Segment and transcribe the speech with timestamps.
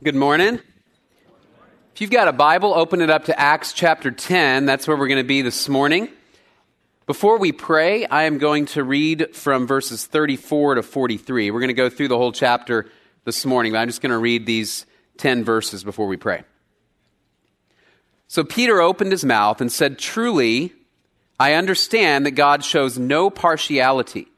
[0.00, 0.60] Good morning.
[1.92, 4.64] If you've got a Bible, open it up to Acts chapter 10.
[4.64, 6.08] That's where we're going to be this morning.
[7.06, 11.50] Before we pray, I am going to read from verses 34 to 43.
[11.50, 12.88] We're going to go through the whole chapter
[13.24, 16.44] this morning, but I'm just going to read these 10 verses before we pray.
[18.28, 20.74] So Peter opened his mouth and said, Truly,
[21.40, 24.28] I understand that God shows no partiality,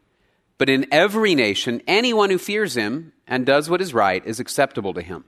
[0.57, 4.95] but in every nation, anyone who fears him and does what is right is acceptable
[4.95, 5.27] to him.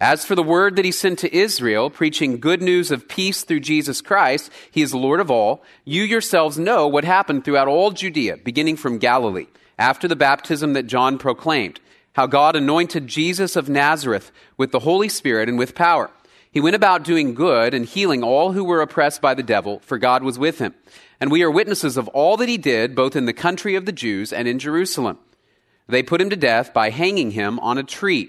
[0.00, 3.60] As for the word that he sent to Israel, preaching good news of peace through
[3.60, 8.36] Jesus Christ, he is Lord of all, you yourselves know what happened throughout all Judea,
[8.36, 9.46] beginning from Galilee,
[9.78, 11.80] after the baptism that John proclaimed,
[12.12, 16.10] how God anointed Jesus of Nazareth with the Holy Spirit and with power.
[16.50, 19.96] He went about doing good and healing all who were oppressed by the devil, for
[19.96, 20.74] God was with him.
[21.20, 23.92] And we are witnesses of all that he did, both in the country of the
[23.92, 25.18] Jews and in Jerusalem.
[25.88, 28.28] They put him to death by hanging him on a tree.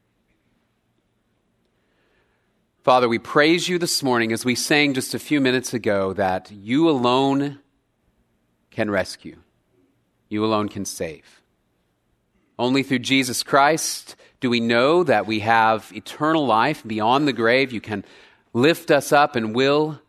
[2.83, 6.51] Father, we praise you this morning as we sang just a few minutes ago that
[6.51, 7.59] you alone
[8.71, 9.37] can rescue,
[10.29, 11.43] you alone can save.
[12.57, 17.71] Only through Jesus Christ do we know that we have eternal life beyond the grave.
[17.71, 18.03] You can
[18.51, 20.01] lift us up and will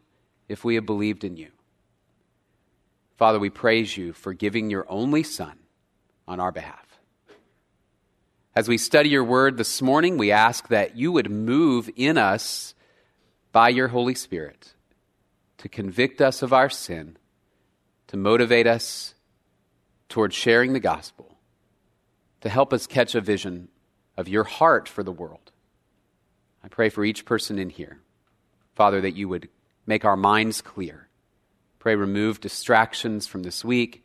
[0.48, 1.48] if we have believed in you.
[3.18, 5.58] Father, we praise you for giving your only Son
[6.26, 6.81] on our behalf.
[8.54, 12.74] As we study your word this morning, we ask that you would move in us
[13.50, 14.74] by your Holy Spirit
[15.56, 17.16] to convict us of our sin,
[18.08, 19.14] to motivate us
[20.10, 21.38] toward sharing the gospel,
[22.42, 23.68] to help us catch a vision
[24.18, 25.50] of your heart for the world.
[26.62, 28.00] I pray for each person in here,
[28.74, 29.48] Father, that you would
[29.86, 31.08] make our minds clear.
[31.78, 34.01] Pray remove distractions from this week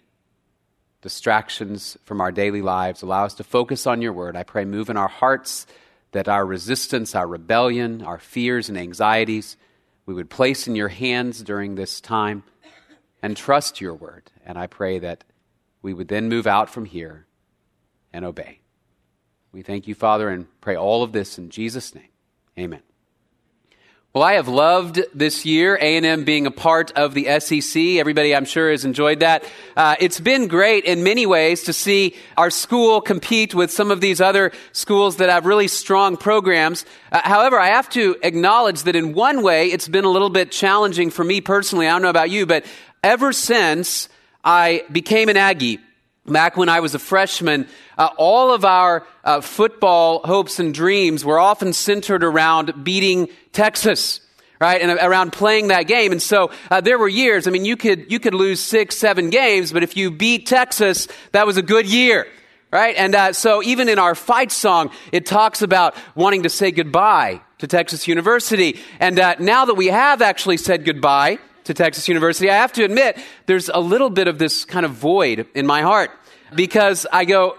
[1.02, 3.02] distractions from our daily lives.
[3.02, 4.36] Allow us to focus on your word.
[4.36, 5.68] I pray, move in our hearts
[6.12, 9.58] that our resistance, our rebellion, our fears and anxieties,
[10.06, 12.44] we would place in your hands during this time
[13.22, 14.32] and trust your word.
[14.46, 15.24] And I pray that
[15.82, 17.26] we would then move out from here
[18.14, 18.62] and obey.
[19.52, 22.10] We thank you, Father, and pray all of this in Jesus' name.
[22.58, 22.82] Amen.
[24.14, 27.76] Well, I have loved this year, A&M being a part of the SEC.
[28.00, 29.44] Everybody, I'm sure, has enjoyed that.
[29.76, 34.02] Uh, it's been great in many ways to see our school compete with some of
[34.02, 36.86] these other schools that have really strong programs.
[37.12, 40.52] Uh, however, I have to acknowledge that in one way, it's been a little bit
[40.52, 41.88] challenging for me personally.
[41.88, 42.66] I don't know about you, but
[43.04, 44.10] ever since
[44.44, 45.80] I became an Aggie,
[46.28, 51.24] Back when I was a freshman, uh, all of our uh, football hopes and dreams
[51.24, 54.20] were often centered around beating Texas,
[54.60, 56.12] right, and around playing that game.
[56.12, 57.48] And so uh, there were years.
[57.48, 61.08] I mean, you could you could lose six, seven games, but if you beat Texas,
[61.32, 62.28] that was a good year,
[62.72, 62.96] right?
[62.98, 67.40] And uh, so even in our fight song, it talks about wanting to say goodbye
[67.60, 68.82] to Texas University.
[69.00, 72.84] And uh, now that we have actually said goodbye to Texas University, I have to
[72.84, 76.12] admit there's a little bit of this kind of void in my heart
[76.56, 77.58] because I go,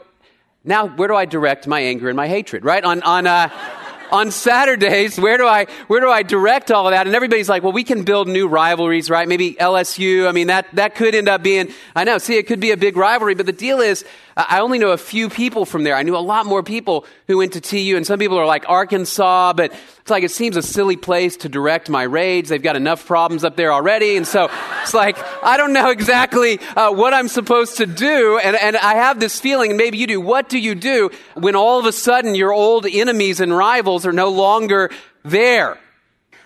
[0.64, 2.82] now where do I direct my anger and my hatred, right?
[2.82, 3.50] On, on, uh,
[4.10, 7.06] on Saturdays, where do I where do I direct all of that?
[7.06, 9.28] And everybody's like, well, we can build new rivalries, right?
[9.28, 10.28] Maybe LSU.
[10.28, 11.72] I mean, that that could end up being.
[11.94, 12.18] I know.
[12.18, 14.04] See, it could be a big rivalry, but the deal is,
[14.38, 15.96] I only know a few people from there.
[15.96, 18.68] I knew a lot more people who went to TU, and some people are like
[18.68, 22.46] Arkansas, but it's like it seems a silly place to direct my rage.
[22.46, 24.48] They've got enough problems up there already, and so
[24.82, 28.94] it's like I don't know exactly uh, what I'm supposed to do, and, and I
[28.94, 30.20] have this feeling, and maybe you do.
[30.20, 34.12] What do you do when all of a sudden your old enemies and rivals are
[34.12, 34.90] no longer
[35.24, 35.78] there?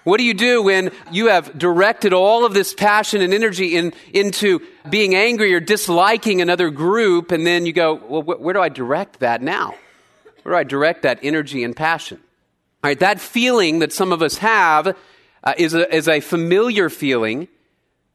[0.04, 3.92] What do you do when you have directed all of this passion and energy in,
[4.12, 4.60] into
[4.90, 8.68] being angry or disliking another group, and then you go, well, wh- where do I
[8.68, 9.74] direct that now?
[10.42, 12.18] Where do I direct that energy and passion?
[12.82, 14.96] All right, that feeling that some of us have
[15.44, 17.46] uh, is, a, is a familiar feeling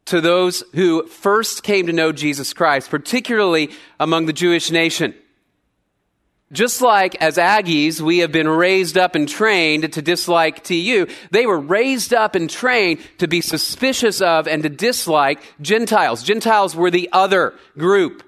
[0.06, 5.14] to those who first came to know Jesus Christ, particularly among the Jewish nation.
[6.54, 11.46] Just like as Aggies, we have been raised up and trained to dislike TU, they
[11.46, 16.24] were raised up and trained to be suspicious of and to dislike Gentiles.
[16.24, 18.24] Gentiles were the other group.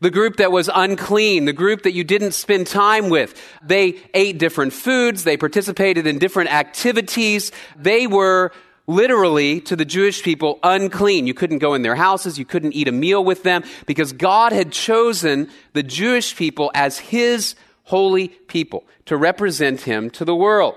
[0.00, 3.40] The group that was unclean, the group that you didn't spend time with.
[3.62, 8.50] They ate different foods, they participated in different activities, they were
[8.92, 11.26] literally to the Jewish people unclean.
[11.26, 14.52] You couldn't go in their houses, you couldn't eat a meal with them because God
[14.52, 17.54] had chosen the Jewish people as his
[17.84, 20.76] holy people to represent him to the world.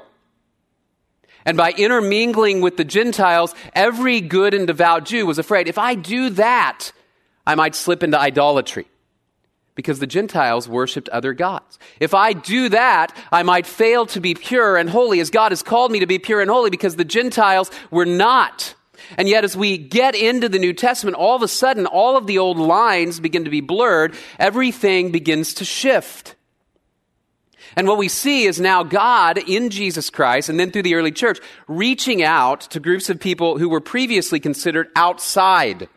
[1.45, 5.93] And by intermingling with the Gentiles, every good and devout Jew was afraid if I
[5.93, 6.91] do that,
[7.45, 8.87] I might slip into idolatry
[9.75, 11.77] because the Gentiles worshiped other gods.
[11.99, 15.61] If I do that, I might fail to be pure and holy as God has
[15.61, 18.73] called me to be pure and holy because the Gentiles were not.
[19.17, 22.25] And yet, as we get into the New Testament, all of a sudden, all of
[22.25, 24.15] the old lines begin to be blurred.
[24.39, 26.35] Everything begins to shift.
[27.75, 31.11] And what we see is now God in Jesus Christ, and then through the early
[31.11, 35.89] church, reaching out to groups of people who were previously considered outside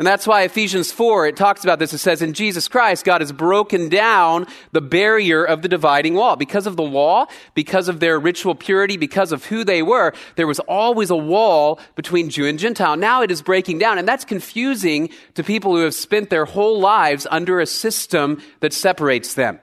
[0.00, 1.92] and that's why Ephesians 4, it talks about this.
[1.92, 6.36] It says, In Jesus Christ, God has broken down the barrier of the dividing wall.
[6.36, 10.46] Because of the law, because of their ritual purity, because of who they were, there
[10.46, 12.96] was always a wall between Jew and Gentile.
[12.96, 13.98] Now it is breaking down.
[13.98, 18.72] And that's confusing to people who have spent their whole lives under a system that
[18.72, 19.60] separates them.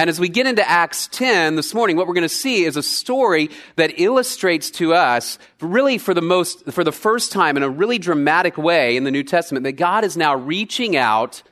[0.00, 2.78] And as we get into Acts 10 this morning, what we're going to see is
[2.78, 7.62] a story that illustrates to us, really for the most, for the first time in
[7.62, 11.42] a really dramatic way in the New Testament, that God is now reaching out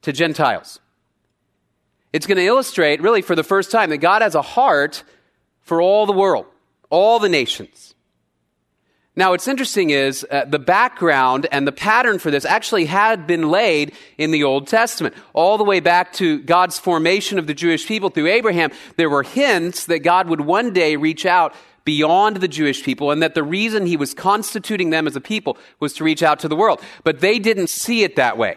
[0.00, 0.80] to Gentiles.
[2.14, 5.04] It's going to illustrate, really for the first time, that God has a heart
[5.60, 6.46] for all the world,
[6.88, 7.91] all the nations.
[9.14, 13.50] Now, what's interesting is uh, the background and the pattern for this actually had been
[13.50, 15.14] laid in the Old Testament.
[15.34, 19.22] All the way back to God's formation of the Jewish people through Abraham, there were
[19.22, 21.54] hints that God would one day reach out
[21.84, 25.58] beyond the Jewish people and that the reason he was constituting them as a people
[25.78, 26.80] was to reach out to the world.
[27.04, 28.56] But they didn't see it that way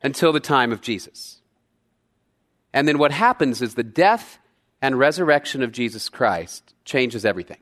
[0.00, 1.40] until the time of Jesus.
[2.72, 4.38] And then what happens is the death
[4.80, 7.58] and resurrection of Jesus Christ changes everything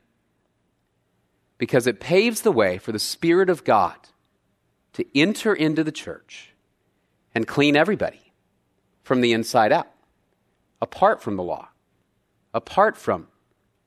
[1.59, 3.97] because it paves the way for the Spirit of God
[4.95, 6.55] to enter into the church
[7.35, 8.33] and clean everybody
[9.03, 9.89] from the inside out,
[10.81, 11.69] apart from the law,
[12.55, 13.29] apart from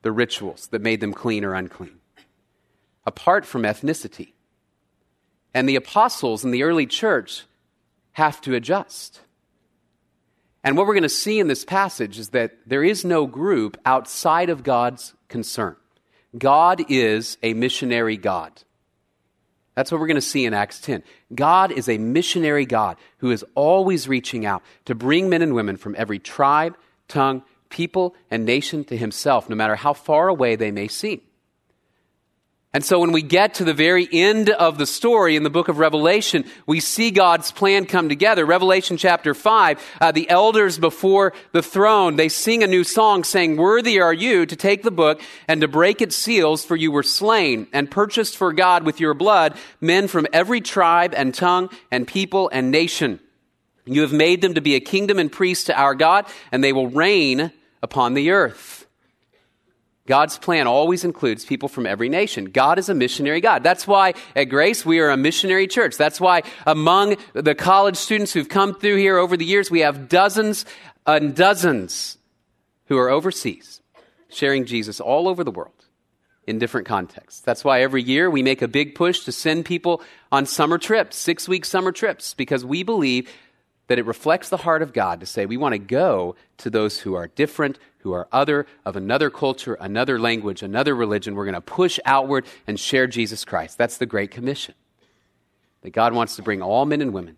[0.02, 1.98] the rituals that made them clean or unclean,
[3.06, 4.32] apart from ethnicity.
[5.54, 7.44] And the apostles in the early church
[8.12, 9.20] have to adjust.
[10.64, 13.76] And what we're going to see in this passage is that there is no group
[13.84, 15.76] outside of God's concern.
[16.36, 18.52] God is a missionary God.
[19.74, 21.02] That's what we're going to see in Acts 10.
[21.34, 25.76] God is a missionary God who is always reaching out to bring men and women
[25.76, 26.76] from every tribe,
[27.08, 31.22] tongue, people, and nation to himself, no matter how far away they may seem.
[32.74, 35.68] And so when we get to the very end of the story in the book
[35.68, 38.46] of Revelation, we see God's plan come together.
[38.46, 43.58] Revelation chapter 5, uh, the elders before the throne, they sing a new song saying,
[43.58, 47.02] Worthy are you to take the book and to break its seals, for you were
[47.02, 52.08] slain and purchased for God with your blood men from every tribe and tongue and
[52.08, 53.20] people and nation.
[53.84, 56.72] You have made them to be a kingdom and priests to our God, and they
[56.72, 57.52] will reign
[57.82, 58.81] upon the earth.
[60.06, 62.46] God's plan always includes people from every nation.
[62.46, 63.62] God is a missionary God.
[63.62, 65.96] That's why at Grace we are a missionary church.
[65.96, 70.08] That's why among the college students who've come through here over the years, we have
[70.08, 70.64] dozens
[71.06, 72.18] and dozens
[72.86, 73.80] who are overseas
[74.28, 75.86] sharing Jesus all over the world
[76.46, 77.40] in different contexts.
[77.40, 81.16] That's why every year we make a big push to send people on summer trips,
[81.16, 83.30] six week summer trips, because we believe
[83.86, 86.98] that it reflects the heart of God to say we want to go to those
[86.98, 91.34] who are different, who are other, of another culture, another language, another religion.
[91.34, 93.78] We're going to push outward and share Jesus Christ.
[93.78, 94.74] That's the Great Commission.
[95.82, 97.36] That God wants to bring all men and women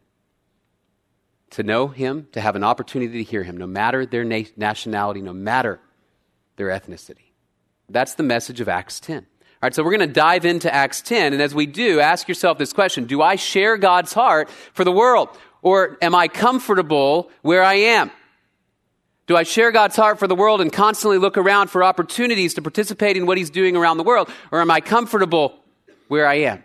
[1.51, 5.21] to know Him, to have an opportunity to hear Him, no matter their na- nationality,
[5.21, 5.81] no matter
[6.57, 7.33] their ethnicity.
[7.89, 9.19] That's the message of Acts 10.
[9.19, 9.25] All
[9.63, 11.33] right, so we're going to dive into Acts 10.
[11.33, 14.93] And as we do, ask yourself this question Do I share God's heart for the
[14.93, 15.29] world?
[15.63, 18.11] Or am I comfortable where I am?
[19.27, 22.63] Do I share God's heart for the world and constantly look around for opportunities to
[22.63, 24.29] participate in what He's doing around the world?
[24.53, 25.59] Or am I comfortable
[26.09, 26.63] where I am?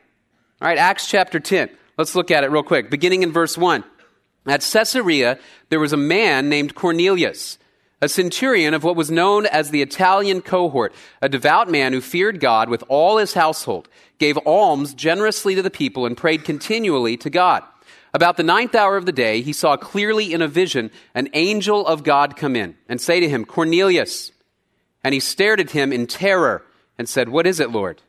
[0.62, 1.70] All right, Acts chapter 10.
[1.98, 2.90] Let's look at it real quick.
[2.90, 3.84] Beginning in verse 1.
[4.46, 5.40] At Caesarea,
[5.70, 7.58] there was a man named Cornelius,
[8.02, 12.40] a centurion of what was known as the Italian cohort, a devout man who feared
[12.42, 13.88] God with all his household,
[14.18, 17.64] gave alms generously to the people, and prayed continually to God.
[18.14, 21.86] About the ninth hour of the day, he saw clearly in a vision an angel
[21.86, 24.32] of God come in and say to him, Cornelius.
[25.04, 26.66] And he stared at him in terror
[26.98, 28.02] and said, What is it, Lord?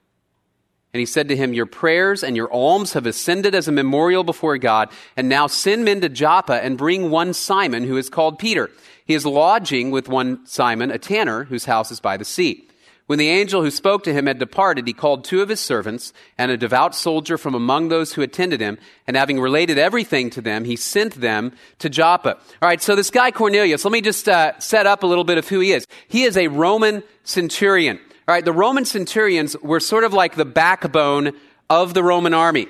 [0.93, 4.25] And he said to him, Your prayers and your alms have ascended as a memorial
[4.25, 4.91] before God.
[5.17, 8.71] And now send men to Joppa and bring one Simon, who is called Peter.
[9.05, 12.67] He is lodging with one Simon, a tanner, whose house is by the sea.
[13.11, 16.13] When the angel who spoke to him had departed, he called two of his servants
[16.39, 20.41] and a devout soldier from among those who attended him, and having related everything to
[20.41, 21.51] them, he sent them
[21.81, 22.37] to Joppa.
[22.37, 25.39] All right, so this guy Cornelius, let me just uh, set up a little bit
[25.39, 25.89] of who he is.
[26.07, 27.99] He is a Roman centurion.
[28.29, 31.33] All right, the Roman centurions were sort of like the backbone
[31.69, 32.69] of the Roman army.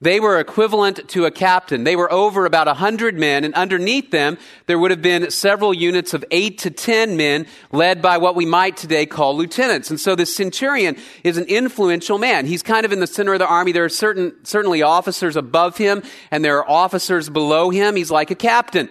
[0.00, 1.82] They were equivalent to a captain.
[1.82, 5.74] They were over about a hundred men, and underneath them, there would have been several
[5.74, 9.90] units of eight to ten men led by what we might today call lieutenants.
[9.90, 12.46] And so this centurion is an influential man.
[12.46, 13.72] He's kind of in the center of the army.
[13.72, 17.96] There are certain, certainly officers above him, and there are officers below him.
[17.96, 18.90] He's like a captain.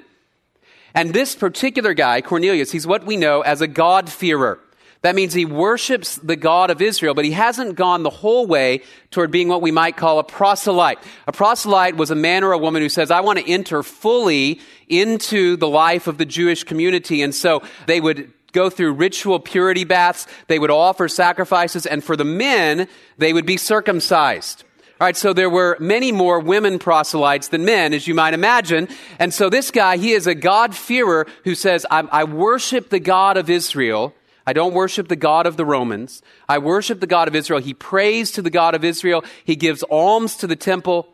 [0.93, 4.59] And this particular guy, Cornelius, he's what we know as a God-fearer.
[5.07, 8.81] That means he worships the God of Israel, but he hasn't gone the whole way
[9.09, 10.99] toward being what we might call a proselyte.
[11.27, 14.59] A proselyte was a man or a woman who says, I want to enter fully
[14.89, 17.21] into the life of the Jewish community.
[17.21, 22.17] And so they would go through ritual purity baths, they would offer sacrifices, and for
[22.17, 24.65] the men, they would be circumcised.
[24.99, 28.89] All right, so there were many more women proselytes than men, as you might imagine.
[29.19, 33.37] And so this guy, he is a God-fearer who says, I, I worship the God
[33.37, 34.13] of Israel,
[34.47, 36.21] I don't worship the God of the Romans.
[36.47, 37.59] I worship the God of Israel.
[37.59, 39.25] He prays to the God of Israel.
[39.43, 41.13] He gives alms to the temple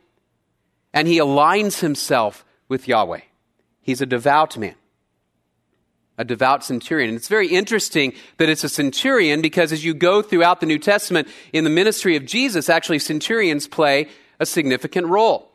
[0.94, 3.22] and he aligns himself with Yahweh.
[3.82, 4.76] He's a devout man,
[6.16, 7.10] a devout centurion.
[7.10, 10.78] And it's very interesting that it's a centurion because as you go throughout the New
[10.78, 14.10] Testament in the ministry of Jesus, actually centurions play
[14.40, 15.53] a significant role.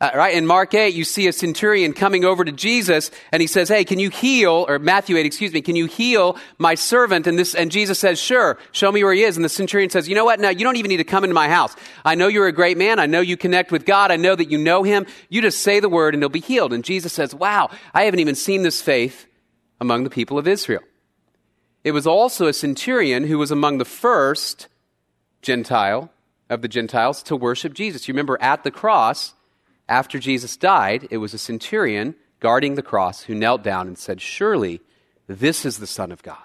[0.00, 0.34] Uh, right?
[0.34, 3.84] In Mark 8, you see a centurion coming over to Jesus and he says, Hey,
[3.84, 7.26] can you heal, or Matthew 8, excuse me, can you heal my servant?
[7.26, 9.36] And this, and Jesus says, Sure, show me where he is.
[9.36, 10.40] And the centurion says, You know what?
[10.40, 11.76] Now, you don't even need to come into my house.
[12.02, 12.98] I know you're a great man.
[12.98, 14.10] I know you connect with God.
[14.10, 15.04] I know that you know him.
[15.28, 16.72] You just say the word and he'll be healed.
[16.72, 19.26] And Jesus says, Wow, I haven't even seen this faith
[19.82, 20.82] among the people of Israel.
[21.84, 24.68] It was also a centurion who was among the first
[25.42, 26.10] Gentile
[26.48, 28.08] of the Gentiles to worship Jesus.
[28.08, 29.34] You remember at the cross,
[29.90, 34.20] after Jesus died, it was a centurion guarding the cross who knelt down and said,
[34.20, 34.80] Surely
[35.26, 36.36] this is the Son of God.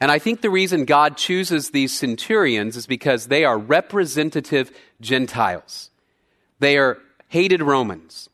[0.00, 5.90] And I think the reason God chooses these centurions is because they are representative Gentiles.
[6.58, 6.98] They are
[7.28, 8.28] hated Romans.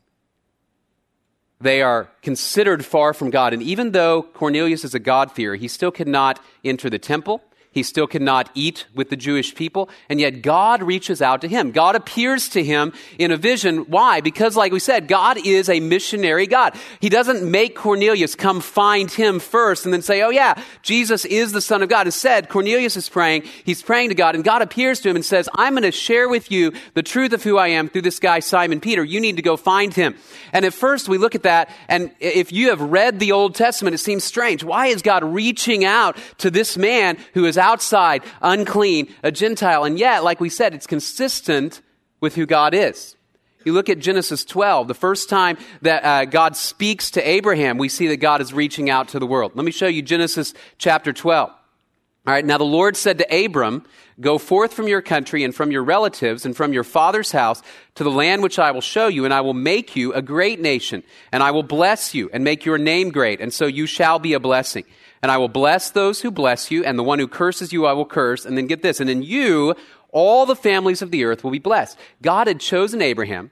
[1.61, 3.53] They are considered far from God.
[3.53, 7.41] And even though Cornelius is a God-fearer, he still cannot enter the temple.
[7.73, 11.71] He still cannot eat with the Jewish people, and yet God reaches out to him.
[11.71, 13.85] God appears to him in a vision.
[13.87, 14.19] Why?
[14.19, 16.75] Because, like we said, God is a missionary God.
[16.99, 21.53] He doesn't make Cornelius come find him first and then say, Oh, yeah, Jesus is
[21.53, 22.07] the Son of God.
[22.07, 23.43] Instead, Cornelius is praying.
[23.63, 26.27] He's praying to God, and God appears to him and says, I'm going to share
[26.27, 29.01] with you the truth of who I am through this guy, Simon Peter.
[29.01, 30.15] You need to go find him.
[30.51, 33.93] And at first, we look at that, and if you have read the Old Testament,
[33.93, 34.61] it seems strange.
[34.61, 39.85] Why is God reaching out to this man who is outside, unclean, a Gentile.
[39.85, 41.81] And yet, like we said, it's consistent
[42.19, 43.15] with who God is.
[43.63, 47.89] You look at Genesis 12, the first time that uh, God speaks to Abraham, we
[47.89, 49.51] see that God is reaching out to the world.
[49.55, 51.49] Let me show you Genesis chapter 12.
[51.49, 53.83] All right, now the Lord said to Abram,
[54.19, 57.63] Go forth from your country and from your relatives and from your father's house
[57.95, 60.59] to the land which I will show you, and I will make you a great
[60.59, 61.01] nation,
[61.31, 64.33] and I will bless you and make your name great, and so you shall be
[64.33, 64.85] a blessing.
[65.21, 67.93] And I will bless those who bless you, and the one who curses you I
[67.93, 68.45] will curse.
[68.45, 69.75] And then get this, and in you
[70.11, 71.97] all the families of the earth will be blessed.
[72.21, 73.51] God had chosen Abraham,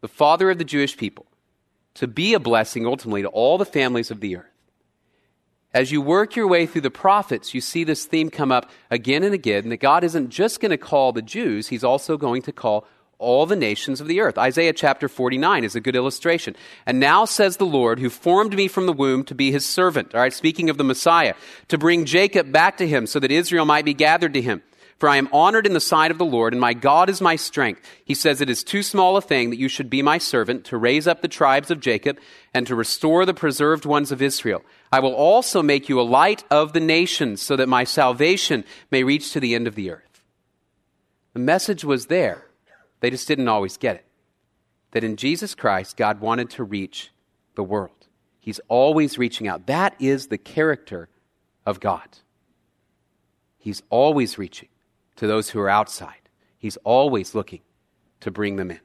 [0.00, 1.26] the father of the Jewish people,
[1.94, 4.46] to be a blessing ultimately to all the families of the earth.
[5.74, 9.22] As you work your way through the prophets, you see this theme come up again
[9.22, 12.52] and again that God isn't just going to call the Jews, He's also going to
[12.52, 12.86] call
[13.18, 14.38] all the nations of the earth.
[14.38, 16.54] Isaiah chapter 49 is a good illustration.
[16.86, 20.14] And now says the Lord, who formed me from the womb to be his servant.
[20.14, 21.34] All right, speaking of the Messiah,
[21.68, 24.62] to bring Jacob back to him so that Israel might be gathered to him.
[24.98, 27.36] For I am honored in the sight of the Lord, and my God is my
[27.36, 27.82] strength.
[28.04, 30.76] He says, It is too small a thing that you should be my servant to
[30.76, 32.18] raise up the tribes of Jacob
[32.52, 34.64] and to restore the preserved ones of Israel.
[34.90, 39.04] I will also make you a light of the nations so that my salvation may
[39.04, 40.22] reach to the end of the earth.
[41.32, 42.47] The message was there.
[43.00, 44.04] They just didn't always get it.
[44.92, 47.10] That in Jesus Christ, God wanted to reach
[47.54, 48.06] the world.
[48.40, 49.66] He's always reaching out.
[49.66, 51.08] That is the character
[51.66, 52.08] of God.
[53.58, 54.68] He's always reaching
[55.16, 56.28] to those who are outside,
[56.58, 57.60] He's always looking
[58.20, 58.80] to bring them in.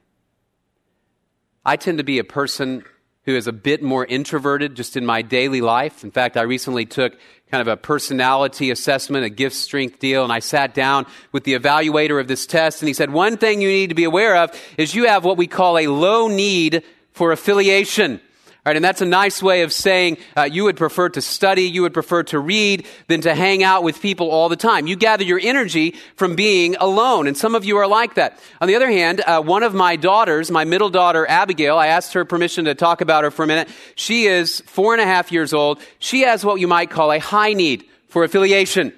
[1.65, 2.84] I tend to be a person
[3.25, 6.03] who is a bit more introverted just in my daily life.
[6.03, 7.17] In fact, I recently took
[7.53, 11.53] kind of a personality assessment, a gift strength deal, and I sat down with the
[11.53, 14.60] evaluator of this test, and he said, One thing you need to be aware of
[14.75, 16.81] is you have what we call a low need
[17.12, 18.19] for affiliation.
[18.65, 21.82] Right, and that's a nice way of saying uh, you would prefer to study, you
[21.82, 24.88] would prefer to read than to hang out with people all the time.
[24.88, 28.39] You gather your energy from being alone, and some of you are like that.
[28.62, 32.13] On the other hand, uh, one of my daughters, my middle daughter Abigail, I asked
[32.13, 33.67] her permission to talk about her for a minute.
[33.96, 35.82] She is four and a half years old.
[36.00, 38.93] She has what you might call a high need for affiliation.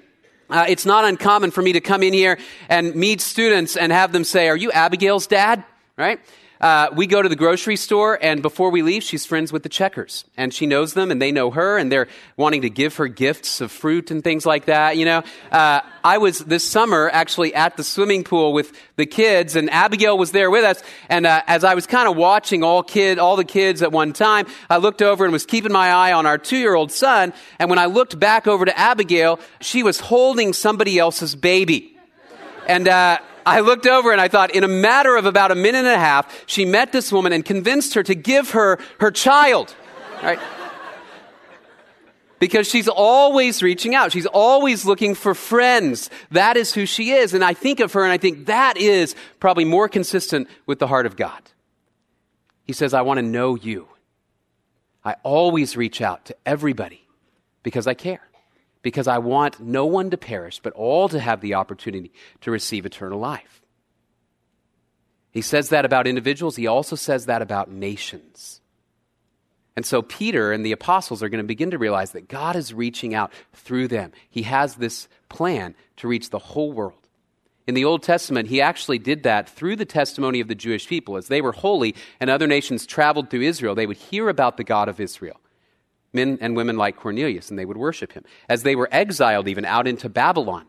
[0.48, 4.12] Uh, it's not uncommon for me to come in here and meet students and have
[4.12, 5.64] them say, "Are you Abigail's dad?"
[5.96, 6.20] Right?
[6.60, 9.68] Uh, we go to the grocery store, and before we leave, she's friends with the
[9.68, 10.24] checkers.
[10.36, 13.60] And she knows them, and they know her, and they're wanting to give her gifts
[13.60, 15.22] of fruit and things like that, you know.
[15.52, 20.16] Uh, I was this summer actually at the swimming pool with the kids, and Abigail
[20.16, 20.82] was there with us.
[21.08, 24.12] And uh, as I was kind of watching all kid, all the kids at one
[24.12, 27.32] time, I looked over and was keeping my eye on our two-year-old son.
[27.58, 31.96] And when I looked back over to Abigail, she was holding somebody else's baby.
[32.66, 35.78] And, uh, I looked over and I thought, in a matter of about a minute
[35.78, 39.74] and a half, she met this woman and convinced her to give her her child.
[40.20, 40.40] Right?
[42.40, 44.10] Because she's always reaching out.
[44.10, 46.10] She's always looking for friends.
[46.32, 47.32] That is who she is.
[47.32, 50.88] And I think of her and I think that is probably more consistent with the
[50.88, 51.40] heart of God.
[52.64, 53.86] He says, I want to know you.
[55.04, 57.06] I always reach out to everybody
[57.62, 58.26] because I care
[58.86, 62.12] because I want no one to perish, but all to have the opportunity
[62.42, 63.60] to receive eternal life.
[65.32, 68.60] He says that about individuals, he also says that about nations.
[69.74, 72.72] And so Peter and the apostles are going to begin to realize that God is
[72.72, 74.12] reaching out through them.
[74.30, 77.08] He has this plan to reach the whole world.
[77.66, 81.16] In the Old Testament, he actually did that through the testimony of the Jewish people.
[81.16, 84.62] As they were holy and other nations traveled through Israel, they would hear about the
[84.62, 85.40] God of Israel
[86.12, 88.24] men and women like Cornelius, and they would worship him.
[88.48, 90.66] As they were exiled even out into Babylon,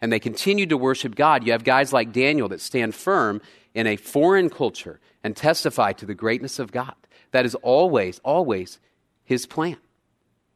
[0.00, 3.40] and they continued to worship God, you have guys like Daniel that stand firm
[3.74, 6.94] in a foreign culture and testify to the greatness of God.
[7.30, 8.78] That is always, always
[9.24, 9.78] his plan.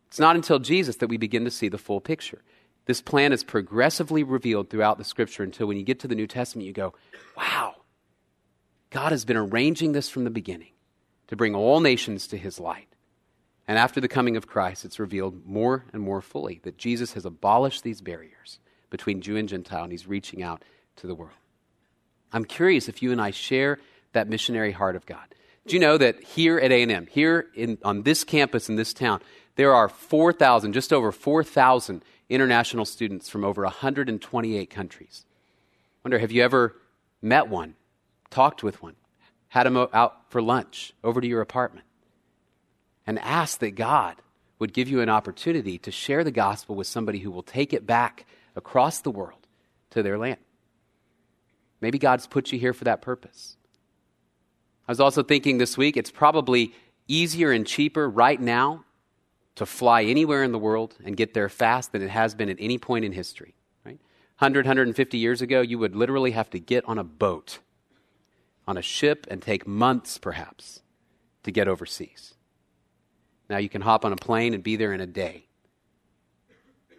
[0.08, 2.42] It's not until Jesus that we begin to see the full picture.
[2.87, 6.26] This plan is progressively revealed throughout the scripture until when you get to the New
[6.26, 6.94] Testament, you go,
[7.37, 7.76] wow,
[8.91, 10.73] God has been arranging this from the beginning
[11.26, 12.88] to bring all nations to his light.
[13.69, 17.26] And after the coming of Christ, it's revealed more and more fully that Jesus has
[17.26, 20.65] abolished these barriers between Jew and Gentile, and he's reaching out
[20.97, 21.35] to the world.
[22.33, 23.78] I'm curious if you and I share
[24.13, 25.35] that missionary heart of God.
[25.67, 29.21] Do you know that here at A&M, here in, on this campus in this town,
[29.57, 35.26] there are 4,000, just over 4,000 international students from over 128 countries.
[35.26, 36.75] I wonder, have you ever
[37.21, 37.75] met one,
[38.31, 38.97] talked with one,
[39.49, 41.85] had them out for lunch, over to your apartment?
[43.08, 44.16] And ask that God
[44.58, 47.86] would give you an opportunity to share the gospel with somebody who will take it
[47.86, 49.47] back across the world
[49.88, 50.36] to their land.
[51.80, 53.56] Maybe God's put you here for that purpose.
[54.86, 56.75] I was also thinking this week it's probably
[57.06, 58.84] easier and cheaper right now
[59.54, 62.58] to fly anywhere in the world and get there fast than it has been at
[62.60, 63.54] any point in history.
[63.86, 63.99] Right?
[64.38, 67.60] 100, 150 years ago, you would literally have to get on a boat,
[68.66, 70.82] on a ship, and take months perhaps
[71.44, 72.34] to get overseas.
[73.49, 75.45] Now you can hop on a plane and be there in a day.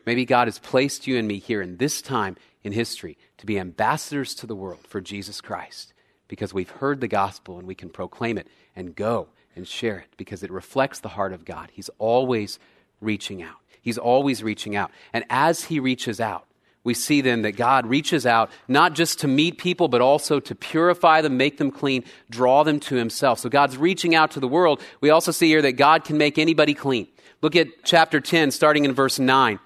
[0.05, 3.59] Maybe God has placed you and me here in this time in history to be
[3.59, 5.93] ambassadors to the world for Jesus Christ
[6.27, 10.07] because we've heard the gospel and we can proclaim it and go and share it
[10.17, 11.69] because it reflects the heart of God.
[11.73, 12.59] He's always
[13.01, 13.57] reaching out.
[13.81, 14.91] He's always reaching out.
[15.13, 16.45] And as He reaches out,
[16.83, 20.55] we see then that God reaches out not just to meet people, but also to
[20.55, 23.39] purify them, make them clean, draw them to Himself.
[23.39, 24.81] So God's reaching out to the world.
[25.01, 27.07] We also see here that God can make anybody clean.
[27.41, 29.59] Look at chapter 10, starting in verse 9.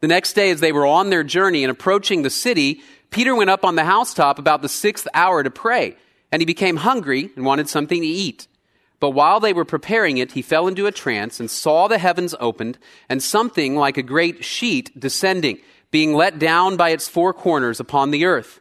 [0.00, 3.50] The next day, as they were on their journey and approaching the city, Peter went
[3.50, 5.96] up on the housetop about the sixth hour to pray,
[6.30, 8.46] and he became hungry and wanted something to eat.
[8.98, 12.34] But while they were preparing it, he fell into a trance and saw the heavens
[12.40, 15.58] opened and something like a great sheet descending
[15.90, 18.60] being let down by its four corners upon the earth.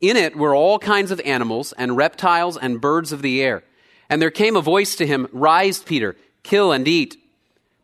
[0.00, 3.64] In it were all kinds of animals and reptiles and birds of the air.
[4.08, 7.16] And there came a voice to him, Rise, Peter, kill and eat.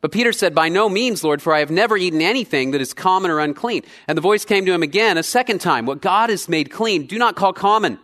[0.00, 2.92] But Peter said, By no means, Lord, for I have never eaten anything that is
[2.92, 3.82] common or unclean.
[4.06, 7.06] And the voice came to him again a second time, What God has made clean,
[7.06, 7.98] do not call common.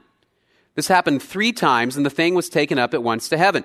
[0.75, 3.65] This happened three times, and the thing was taken up at once to heaven.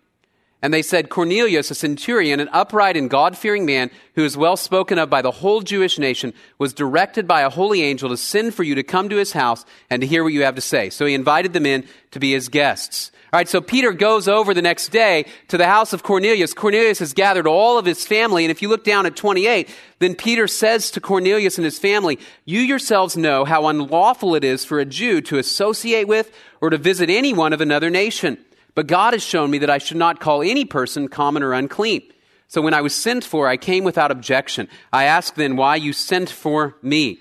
[0.61, 4.55] And they said, Cornelius, a centurion, an upright and God fearing man who is well
[4.55, 8.53] spoken of by the whole Jewish nation, was directed by a holy angel to send
[8.53, 10.91] for you to come to his house and to hear what you have to say.
[10.91, 13.11] So he invited them in to be his guests.
[13.33, 16.53] All right, so Peter goes over the next day to the house of Cornelius.
[16.53, 18.43] Cornelius has gathered all of his family.
[18.43, 22.19] And if you look down at 28, then Peter says to Cornelius and his family,
[22.43, 26.77] You yourselves know how unlawful it is for a Jew to associate with or to
[26.77, 28.37] visit anyone of another nation.
[28.75, 32.03] But God has shown me that I should not call any person common or unclean.
[32.47, 34.67] So when I was sent for, I came without objection.
[34.91, 37.19] I asked then why you sent for me.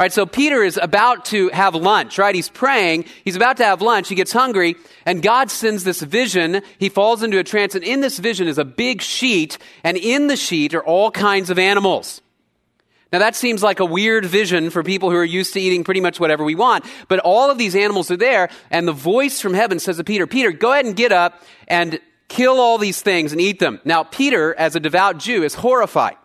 [0.00, 2.32] All right, so Peter is about to have lunch, right?
[2.32, 3.06] He's praying.
[3.24, 4.08] He's about to have lunch.
[4.08, 6.62] He gets hungry, and God sends this vision.
[6.78, 10.28] He falls into a trance, and in this vision is a big sheet, and in
[10.28, 12.20] the sheet are all kinds of animals.
[13.12, 16.00] Now that seems like a weird vision for people who are used to eating pretty
[16.00, 19.54] much whatever we want, but all of these animals are there, and the voice from
[19.54, 23.32] heaven says to Peter, Peter, go ahead and get up and kill all these things
[23.32, 23.80] and eat them.
[23.84, 26.16] Now Peter, as a devout Jew, is horrified.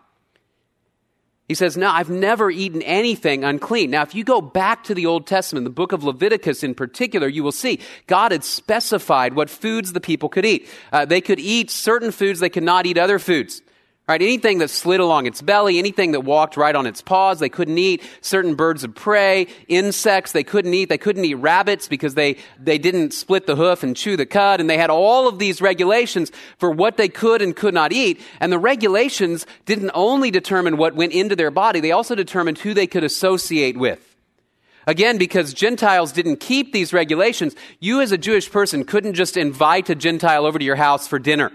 [1.48, 3.90] He says, No, I've never eaten anything unclean.
[3.90, 7.28] Now, if you go back to the Old Testament, the book of Leviticus in particular,
[7.28, 10.68] you will see God had specified what foods the people could eat.
[10.90, 13.60] Uh, they could eat certain foods, they could not eat other foods.
[14.06, 14.20] Right?
[14.20, 17.78] Anything that slid along its belly, anything that walked right on its paws, they couldn't
[17.78, 18.02] eat.
[18.20, 20.90] Certain birds of prey, insects, they couldn't eat.
[20.90, 24.60] They couldn't eat rabbits because they, they didn't split the hoof and chew the cud.
[24.60, 28.20] And they had all of these regulations for what they could and could not eat.
[28.40, 32.74] And the regulations didn't only determine what went into their body, they also determined who
[32.74, 34.16] they could associate with.
[34.86, 39.88] Again, because Gentiles didn't keep these regulations, you as a Jewish person couldn't just invite
[39.88, 41.52] a Gentile over to your house for dinner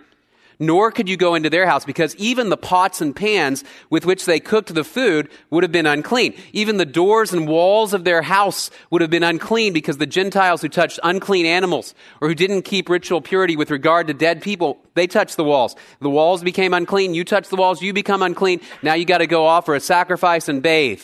[0.60, 4.26] nor could you go into their house because even the pots and pans with which
[4.26, 6.34] they cooked the food would have been unclean.
[6.52, 10.62] Even the doors and walls of their house would have been unclean because the Gentiles
[10.62, 14.78] who touched unclean animals or who didn't keep ritual purity with regard to dead people,
[14.95, 15.78] they touched the walls.
[16.02, 17.13] The walls became unclean.
[17.13, 18.60] You touch the walls, you become unclean.
[18.84, 21.04] Now you got to go offer a sacrifice and bathe.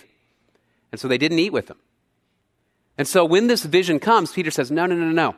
[0.92, 1.78] And so they didn't eat with them.
[2.98, 5.36] And so when this vision comes, Peter says, No, no, no, no.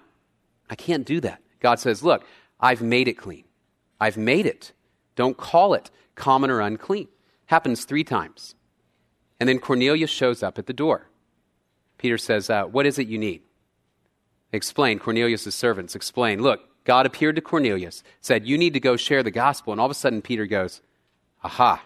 [0.69, 1.39] I can't do that.
[1.59, 2.23] God says, Look,
[2.59, 3.43] I've made it clean.
[3.99, 4.73] I've made it.
[5.15, 7.07] Don't call it common or unclean.
[7.47, 8.55] Happens three times.
[9.39, 11.09] And then Cornelius shows up at the door.
[11.97, 13.41] Peter says, uh, What is it you need?
[14.51, 14.99] Explain.
[14.99, 16.41] Cornelius' servants explain.
[16.41, 19.73] Look, God appeared to Cornelius, said, You need to go share the gospel.
[19.73, 20.81] And all of a sudden, Peter goes,
[21.43, 21.83] Aha.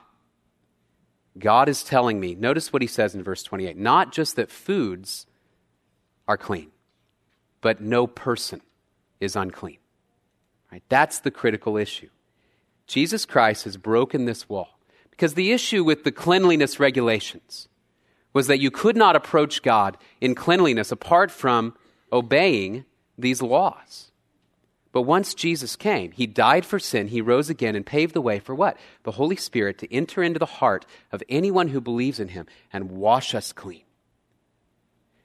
[1.37, 5.25] God is telling me, notice what he says in verse 28 not just that foods
[6.27, 6.71] are clean,
[7.61, 8.61] but no person
[9.19, 9.77] is unclean.
[10.71, 10.83] Right?
[10.89, 12.09] That's the critical issue.
[12.87, 14.77] Jesus Christ has broken this wall.
[15.09, 17.67] Because the issue with the cleanliness regulations
[18.33, 21.75] was that you could not approach God in cleanliness apart from
[22.11, 22.85] obeying
[23.17, 24.11] these laws.
[24.93, 28.39] But once Jesus came, he died for sin, he rose again, and paved the way
[28.39, 28.77] for what?
[29.03, 32.91] The Holy Spirit to enter into the heart of anyone who believes in him and
[32.91, 33.83] wash us clean.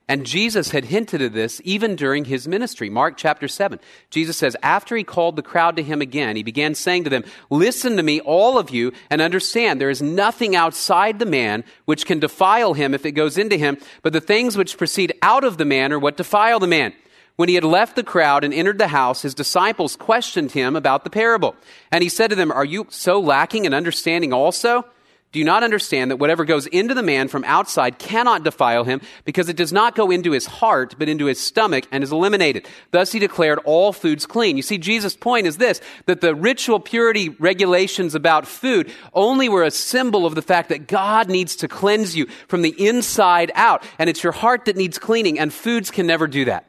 [0.09, 2.89] And Jesus had hinted at this even during his ministry.
[2.89, 3.81] Mark chapter 7.
[4.09, 7.25] Jesus says, After he called the crowd to him again, he began saying to them,
[7.51, 12.07] Listen to me, all of you, and understand there is nothing outside the man which
[12.07, 15.59] can defile him if it goes into him, but the things which proceed out of
[15.59, 16.93] the man are what defile the man.
[17.35, 21.03] When he had left the crowd and entered the house, his disciples questioned him about
[21.03, 21.57] the parable.
[21.91, 24.87] And he said to them, Are you so lacking in understanding also?
[25.33, 29.03] Do you not understand that whatever goes into the man from outside cannot defile him
[29.25, 32.67] because it does not go into his heart, but into his stomach and is eliminated?
[32.91, 34.57] Thus he declared all foods clean.
[34.57, 39.65] You see, Jesus' point is this, that the ritual purity regulations about food only were
[39.65, 43.85] a symbol of the fact that God needs to cleanse you from the inside out.
[43.99, 46.67] And it's your heart that needs cleaning, and foods can never do that.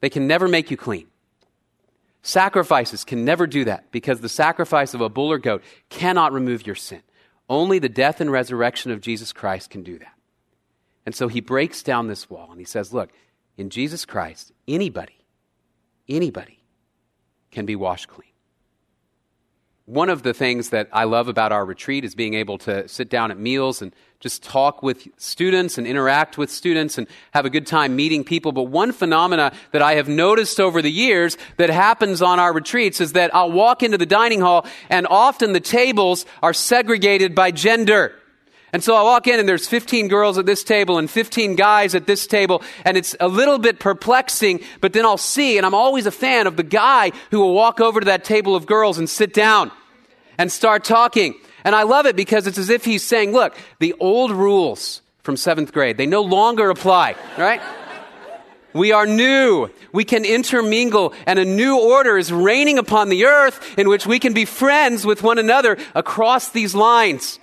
[0.00, 1.08] They can never make you clean.
[2.22, 6.66] Sacrifices can never do that because the sacrifice of a bull or goat cannot remove
[6.66, 7.02] your sin.
[7.50, 10.14] Only the death and resurrection of Jesus Christ can do that.
[11.04, 13.10] And so he breaks down this wall and he says, Look,
[13.56, 15.18] in Jesus Christ, anybody,
[16.08, 16.62] anybody
[17.50, 18.29] can be washed clean.
[19.90, 23.10] One of the things that I love about our retreat is being able to sit
[23.10, 27.50] down at meals and just talk with students and interact with students and have a
[27.50, 28.52] good time meeting people.
[28.52, 33.00] But one phenomena that I have noticed over the years that happens on our retreats
[33.00, 37.50] is that I'll walk into the dining hall and often the tables are segregated by
[37.50, 38.14] gender.
[38.72, 41.96] And so I walk in and there's 15 girls at this table and 15 guys
[41.96, 45.74] at this table and it's a little bit perplexing, but then I'll see and I'm
[45.74, 48.96] always a fan of the guy who will walk over to that table of girls
[48.96, 49.72] and sit down
[50.40, 51.34] and start talking.
[51.64, 55.36] And I love it because it's as if he's saying, look, the old rules from
[55.36, 57.60] seventh grade, they no longer apply, right?
[58.72, 59.68] We are new.
[59.92, 64.18] We can intermingle, and a new order is reigning upon the earth in which we
[64.18, 67.38] can be friends with one another across these lines.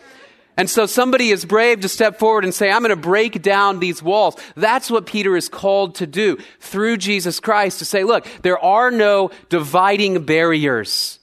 [0.57, 3.79] And so somebody is brave to step forward and say, I'm going to break down
[3.79, 4.37] these walls.
[4.55, 8.89] That's what Peter is called to do through Jesus Christ to say, look, there are
[8.89, 11.19] no dividing barriers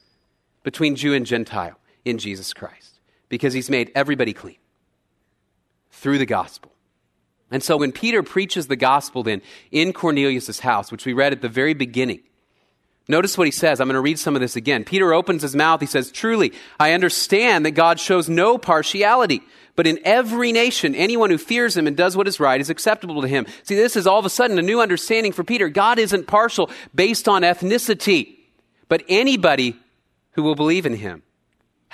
[0.64, 2.98] between Jew and Gentile in Jesus Christ
[3.28, 4.56] because he's made everybody clean
[5.92, 6.72] through the gospel.
[7.50, 11.40] And so when Peter preaches the gospel then in Cornelius' house, which we read at
[11.40, 12.20] the very beginning,
[13.06, 13.80] notice what he says.
[13.80, 14.84] I'm going to read some of this again.
[14.84, 15.80] Peter opens his mouth.
[15.80, 19.42] He says, Truly, I understand that God shows no partiality.
[19.76, 23.22] But in every nation, anyone who fears him and does what is right is acceptable
[23.22, 23.46] to him.
[23.64, 25.68] See, this is all of a sudden a new understanding for Peter.
[25.68, 28.36] God isn't partial based on ethnicity,
[28.88, 29.76] but anybody
[30.34, 31.22] who will believe in him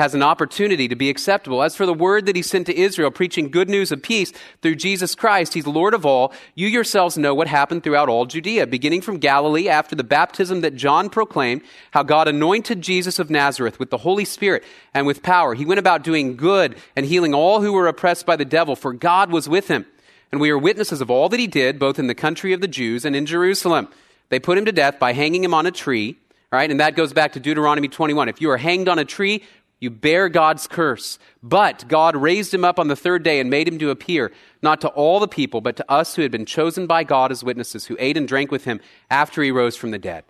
[0.01, 1.63] has an opportunity to be acceptable.
[1.63, 4.77] As for the word that he sent to Israel, preaching good news of peace through
[4.77, 9.03] Jesus Christ, he's Lord of all, you yourselves know what happened throughout all Judea, beginning
[9.03, 13.91] from Galilee after the baptism that John proclaimed, how God anointed Jesus of Nazareth with
[13.91, 15.55] the Holy Spirit and with power.
[15.55, 18.95] He went about doing good and healing all who were oppressed by the devil, for
[18.95, 19.85] God was with him.
[20.33, 22.69] And we are witnesses of all that he did, both in the country of the
[22.69, 23.89] Jews and in Jerusalem.
[24.31, 26.17] They put him to death by hanging him on a tree.
[26.53, 26.71] Right?
[26.71, 28.29] And that goes back to Deuteronomy 21.
[28.29, 29.45] If you are hanged on a tree,
[29.79, 31.19] you bear God's curse.
[31.43, 34.31] But God raised him up on the third day and made him to appear,
[34.63, 37.43] not to all the people, but to us who had been chosen by God as
[37.43, 40.25] witnesses, who ate and drank with him after he rose from the dead.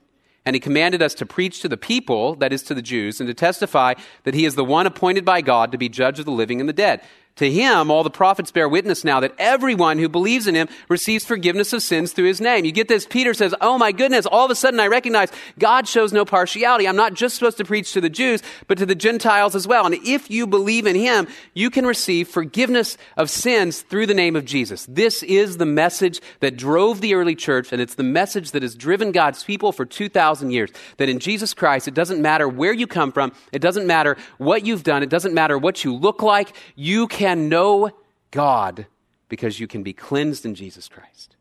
[0.47, 3.27] And he commanded us to preach to the people, that is to the Jews, and
[3.29, 6.31] to testify that he is the one appointed by God to be judge of the
[6.31, 7.03] living and the dead.
[7.37, 11.25] To him, all the prophets bear witness now that everyone who believes in him receives
[11.25, 12.67] forgiveness of sins through his name.
[12.67, 13.07] You get this?
[13.07, 16.87] Peter says, Oh my goodness, all of a sudden I recognize God shows no partiality.
[16.87, 19.87] I'm not just supposed to preach to the Jews, but to the Gentiles as well.
[19.87, 24.37] And if you believe in him, you can receive forgiveness of sins through the name
[24.37, 24.85] of Jesus.
[24.87, 28.75] This is the message that drove the early church, and it's the message that has
[28.75, 30.71] driven God's people for 2,000 years.
[30.99, 34.67] That in Jesus Christ, it doesn't matter where you come from, it doesn't matter what
[34.67, 37.91] you've done, it doesn't matter what you look like, you can can know
[38.31, 38.87] God
[39.29, 41.37] because you can be cleansed in Jesus Christ.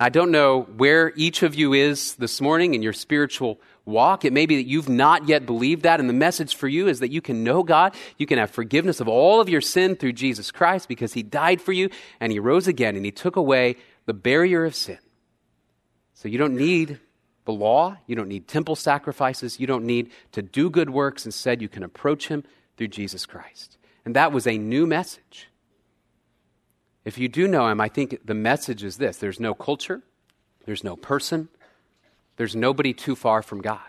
[0.00, 4.24] I don't know where each of you is this morning in your spiritual walk.
[4.24, 7.00] It may be that you've not yet believed that, and the message for you is
[7.00, 7.94] that you can know God.
[8.16, 11.60] You can have forgiveness of all of your sin through Jesus Christ because He died
[11.60, 14.98] for you and He rose again and He took away the barrier of sin.
[16.14, 17.00] So you don't need
[17.44, 21.26] the law, you don't need temple sacrifices, you don't need to do good works.
[21.26, 22.44] Instead, you can approach Him
[22.78, 23.76] through Jesus Christ.
[24.04, 25.48] And that was a new message.
[27.04, 30.02] If you do know him, I think the message is this there's no culture,
[30.64, 31.48] there's no person,
[32.36, 33.80] there's nobody too far from God.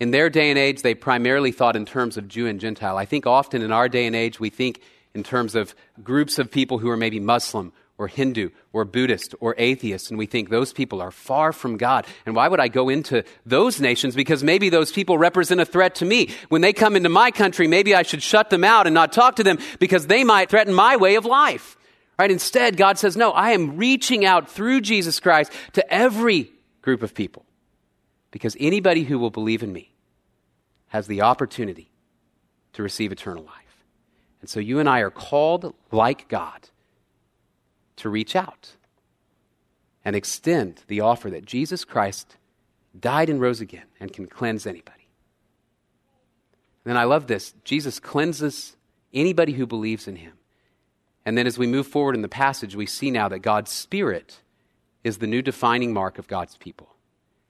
[0.00, 2.96] In their day and age, they primarily thought in terms of Jew and Gentile.
[2.96, 4.80] I think often in our day and age, we think
[5.12, 9.56] in terms of groups of people who are maybe Muslim or Hindu or Buddhist or
[9.58, 12.06] atheist, and we think those people are far from God.
[12.24, 14.14] And why would I go into those nations?
[14.14, 16.30] Because maybe those people represent a threat to me.
[16.48, 19.36] When they come into my country, maybe I should shut them out and not talk
[19.36, 21.76] to them because they might threaten my way of life.
[22.18, 22.30] Right?
[22.30, 26.50] Instead, God says, no, I am reaching out through Jesus Christ to every
[26.82, 27.44] group of people.
[28.30, 29.92] Because anybody who will believe in me
[30.88, 31.90] has the opportunity
[32.74, 33.54] to receive eternal life.
[34.40, 36.68] And so you and I are called like God
[37.98, 38.72] to reach out
[40.04, 42.36] and extend the offer that Jesus Christ
[42.98, 45.08] died and rose again and can cleanse anybody.
[46.84, 48.76] And then I love this Jesus cleanses
[49.12, 50.32] anybody who believes in him.
[51.26, 54.40] And then as we move forward in the passage, we see now that God's Spirit
[55.04, 56.94] is the new defining mark of God's people.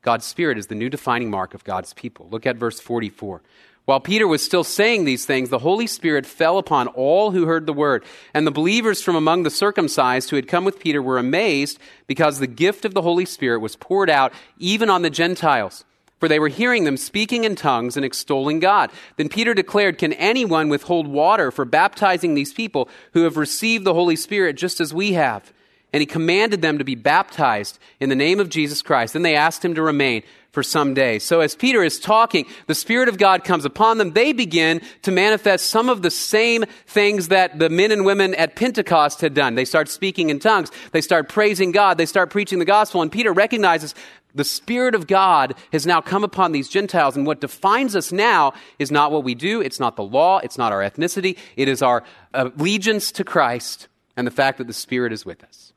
[0.03, 2.29] God's Spirit is the new defining mark of God's people.
[2.31, 3.43] Look at verse 44.
[3.89, 7.65] While Peter was still saying these things, the Holy Spirit fell upon all who heard
[7.65, 8.05] the word.
[8.35, 12.39] And the believers from among the circumcised who had come with Peter were amazed because
[12.39, 15.87] the gift of the Holy Spirit was poured out even on the Gentiles.
[16.21, 18.91] For they were hearing them speaking in tongues and extolling God.
[19.17, 23.95] Then Peter declared, Can anyone withhold water for baptizing these people who have received the
[23.95, 25.51] Holy Spirit just as we have?
[25.95, 29.15] And he commanded them to be baptized in the name of Jesus Christ.
[29.15, 31.19] Then they asked him to remain for some day.
[31.19, 34.13] So as Peter is talking, the Spirit of God comes upon them.
[34.13, 38.57] They begin to manifest some of the same things that the men and women at
[38.57, 39.55] Pentecost had done.
[39.55, 40.71] They start speaking in tongues.
[40.93, 41.99] They start praising God.
[41.99, 43.03] They start preaching the gospel.
[43.03, 43.95] And Peter recognizes
[44.35, 47.17] the Spirit of God has now come upon these Gentiles.
[47.17, 49.61] And what defines us now is not what we do.
[49.61, 50.39] It's not the law.
[50.39, 51.37] It's not our ethnicity.
[51.57, 55.73] It is our allegiance to Christ and the fact that the Spirit is with us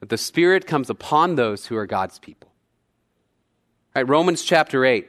[0.00, 2.49] that the Spirit comes upon those who are God's people.
[3.94, 5.08] Right, Romans chapter 8,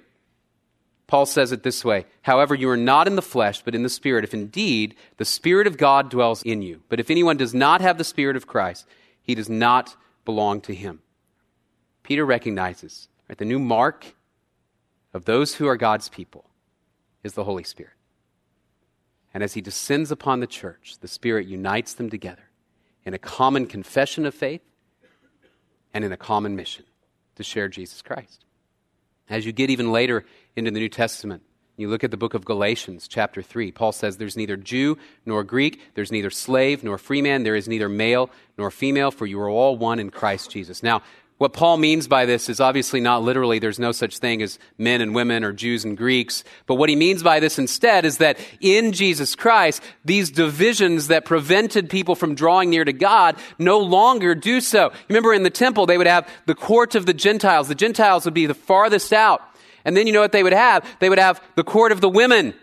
[1.05, 3.89] Paul says it this way However, you are not in the flesh, but in the
[3.89, 6.81] Spirit, if indeed the Spirit of God dwells in you.
[6.89, 8.87] But if anyone does not have the Spirit of Christ,
[9.21, 11.01] he does not belong to him.
[12.03, 14.15] Peter recognizes right, the new mark
[15.13, 16.45] of those who are God's people
[17.23, 17.93] is the Holy Spirit.
[19.33, 22.49] And as he descends upon the church, the Spirit unites them together
[23.05, 24.61] in a common confession of faith
[25.93, 26.85] and in a common mission
[27.35, 28.45] to share Jesus Christ.
[29.31, 30.25] As you get even later
[30.57, 31.41] into the New Testament,
[31.77, 33.71] you look at the book of Galatians, chapter 3.
[33.71, 37.65] Paul says, There's neither Jew nor Greek, there's neither slave nor free man, there is
[37.65, 40.83] neither male nor female, for you are all one in Christ Jesus.
[40.83, 41.01] Now,
[41.41, 45.01] what Paul means by this is obviously not literally there's no such thing as men
[45.01, 46.43] and women or Jews and Greeks.
[46.67, 51.25] But what he means by this instead is that in Jesus Christ, these divisions that
[51.25, 54.91] prevented people from drawing near to God no longer do so.
[55.09, 57.67] Remember in the temple, they would have the court of the Gentiles.
[57.67, 59.41] The Gentiles would be the farthest out.
[59.83, 60.87] And then you know what they would have?
[60.99, 62.53] They would have the court of the women.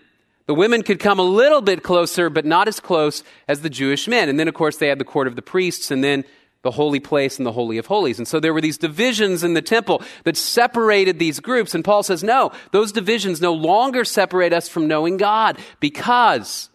[0.46, 4.06] The women could come a little bit closer, but not as close as the Jewish
[4.06, 4.28] men.
[4.28, 6.24] And then, of course, they had the court of the priests, and then
[6.62, 8.18] the holy place and the holy of holies.
[8.18, 11.74] And so there were these divisions in the temple that separated these groups.
[11.74, 16.68] And Paul says, no, those divisions no longer separate us from knowing God because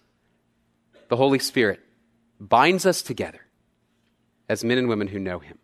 [1.10, 1.82] the Holy Spirit
[2.39, 3.41] binds us together
[4.48, 5.58] as men and women who know Him.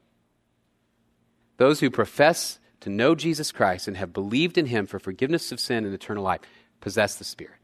[1.58, 5.60] Those who profess to know Jesus Christ and have believed in Him for forgiveness of
[5.60, 6.42] sin and eternal life
[6.82, 7.58] possess the Spirit.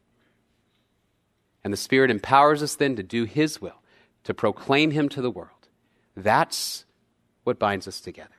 [1.63, 3.81] And the Spirit empowers us then to do His will,
[4.23, 5.49] to proclaim Him to the world.
[6.15, 6.85] That's
[7.43, 8.29] what binds us together.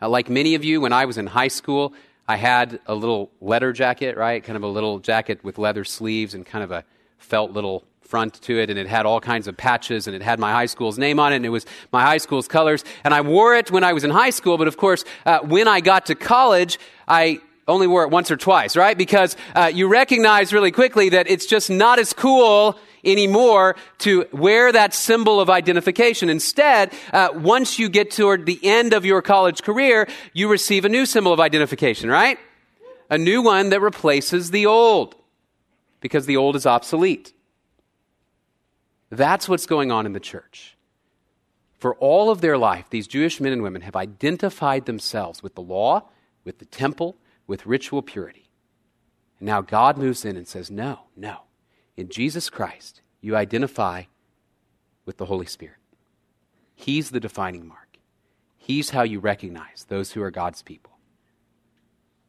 [0.00, 1.92] Now, like many of you, when I was in high school,
[2.26, 4.42] I had a little leather jacket, right?
[4.44, 6.84] Kind of a little jacket with leather sleeves and kind of a
[7.18, 10.38] felt little front to it, and it had all kinds of patches, and it had
[10.38, 12.84] my high school's name on it, and it was my high school's colors.
[13.04, 15.68] And I wore it when I was in high school, but of course, uh, when
[15.68, 18.96] I got to college, I only wore it once or twice, right?
[18.96, 22.78] Because uh, you recognize really quickly that it's just not as cool
[23.10, 26.28] anymore to wear that symbol of identification.
[26.28, 30.88] Instead, uh, once you get toward the end of your college career, you receive a
[30.88, 32.38] new symbol of identification, right?
[33.10, 35.14] A new one that replaces the old
[36.00, 37.32] because the old is obsolete.
[39.10, 40.76] That's what's going on in the church.
[41.78, 45.62] For all of their life, these Jewish men and women have identified themselves with the
[45.62, 46.08] law,
[46.44, 47.16] with the temple,
[47.46, 48.48] with ritual purity.
[49.38, 51.42] And now God moves in and says, No, no.
[51.98, 54.04] In Jesus Christ, you identify
[55.04, 55.78] with the Holy Spirit.
[56.76, 57.98] He's the defining mark.
[58.56, 60.92] He's how you recognize those who are God's people.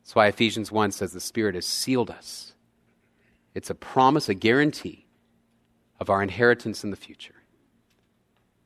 [0.02, 2.56] That's why Ephesians 1 says the Spirit has sealed us.
[3.54, 5.06] It's a promise, a guarantee
[6.00, 7.44] of our inheritance in the future.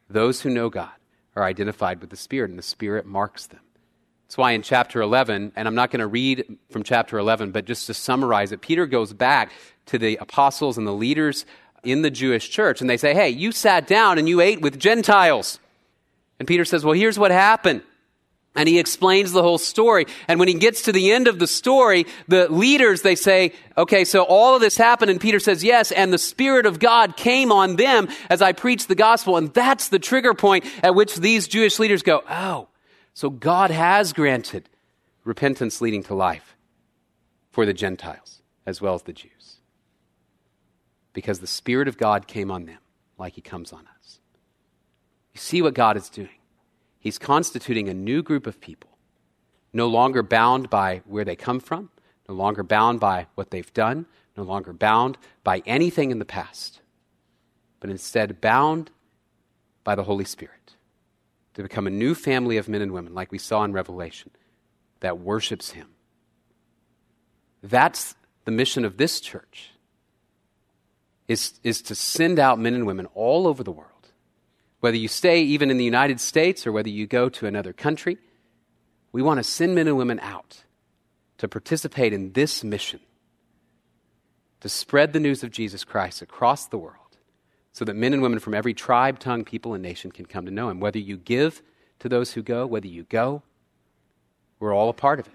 [0.10, 0.94] Those who know God
[1.36, 3.60] are identified with the Spirit, and the Spirit marks them.
[4.34, 7.66] That's why in chapter 11, and I'm not going to read from chapter 11, but
[7.66, 9.52] just to summarize it, Peter goes back
[9.86, 11.46] to the apostles and the leaders
[11.84, 14.80] in the Jewish church and they say, Hey, you sat down and you ate with
[14.80, 15.60] Gentiles.
[16.40, 17.84] And Peter says, Well, here's what happened.
[18.56, 20.08] And he explains the whole story.
[20.28, 24.04] And when he gets to the end of the story, the leaders, they say, okay,
[24.04, 25.12] so all of this happened.
[25.12, 28.88] And Peter says, yes, and the Spirit of God came on them as I preached
[28.88, 29.38] the gospel.
[29.38, 32.68] And that's the trigger point at which these Jewish leaders go, oh,
[33.14, 34.70] so God has granted
[35.24, 36.56] repentance leading to life
[37.52, 39.60] for the Gentiles as well as the Jews
[41.14, 42.80] because the Spirit of God came on them
[43.18, 44.20] like He comes on us.
[45.34, 46.30] You see what God is doing.
[47.00, 48.90] He's constituting a new group of people,
[49.72, 51.90] no longer bound by where they come from,
[52.28, 56.82] no longer bound by what they've done, no longer bound by anything in the past,
[57.80, 58.90] but instead bound
[59.84, 60.63] by the Holy Spirit
[61.54, 64.32] to become a new family of men and women, like we saw in Revelation,
[65.00, 65.90] that worships Him.
[67.62, 69.72] That's the mission of this church
[71.28, 73.90] is, is to send out men and women all over the world.
[74.80, 78.18] Whether you stay even in the United States or whether you go to another country,
[79.12, 80.64] we want to send men and women out
[81.38, 83.00] to participate in this mission
[84.60, 87.03] to spread the news of Jesus Christ across the world
[87.74, 90.52] so that men and women from every tribe, tongue, people, and nation can come to
[90.52, 90.80] know him.
[90.80, 91.62] Whether you give
[92.00, 93.42] to those who go, whether you go,
[94.60, 95.34] we're all a part of it.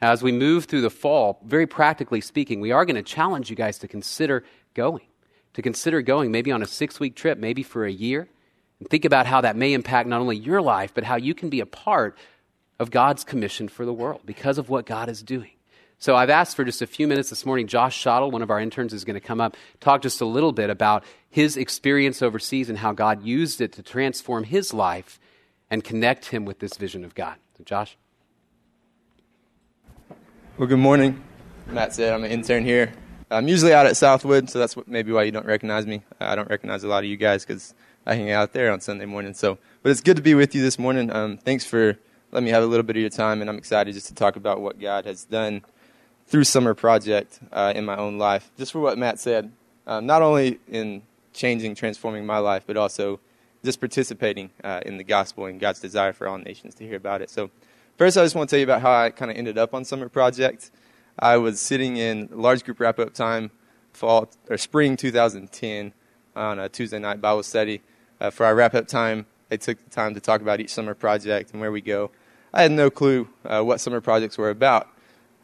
[0.00, 3.56] As we move through the fall, very practically speaking, we are going to challenge you
[3.56, 4.44] guys to consider
[4.74, 5.06] going,
[5.54, 8.28] to consider going maybe on a six week trip, maybe for a year,
[8.78, 11.48] and think about how that may impact not only your life, but how you can
[11.48, 12.16] be a part
[12.78, 15.55] of God's commission for the world because of what God is doing.
[15.98, 17.66] So I've asked for just a few minutes this morning.
[17.66, 20.52] Josh Schottel, one of our interns, is going to come up, talk just a little
[20.52, 25.18] bit about his experience overseas and how God used it to transform his life
[25.70, 27.36] and connect him with this vision of God.
[27.56, 27.96] So, Josh?
[30.58, 31.22] Well, good morning.
[31.66, 32.92] Matt said I'm an intern here
[33.30, 36.02] I'm usually out at Southwood, so that's what, maybe why you don't recognize me.
[36.20, 37.74] I don't recognize a lot of you guys because
[38.06, 39.34] I hang out there on Sunday morning.
[39.34, 41.10] So, but it's good to be with you this morning.
[41.10, 41.98] Um, thanks for
[42.30, 44.36] letting me have a little bit of your time, and I'm excited just to talk
[44.36, 45.62] about what God has done
[46.26, 48.50] through Summer Project uh, in my own life.
[48.58, 49.52] Just for what Matt said,
[49.86, 51.02] um, not only in
[51.32, 53.20] changing, transforming my life, but also
[53.64, 57.22] just participating uh, in the gospel and God's desire for all nations to hear about
[57.22, 57.30] it.
[57.30, 57.50] So,
[57.96, 59.84] first, I just want to tell you about how I kind of ended up on
[59.84, 60.70] Summer Project.
[61.18, 63.50] I was sitting in large group wrap up time,
[63.92, 65.92] fall or spring 2010,
[66.36, 67.80] on a Tuesday night Bible study.
[68.20, 70.94] Uh, for our wrap up time, they took the time to talk about each summer
[70.94, 72.10] project and where we go.
[72.52, 74.88] I had no clue uh, what summer projects were about.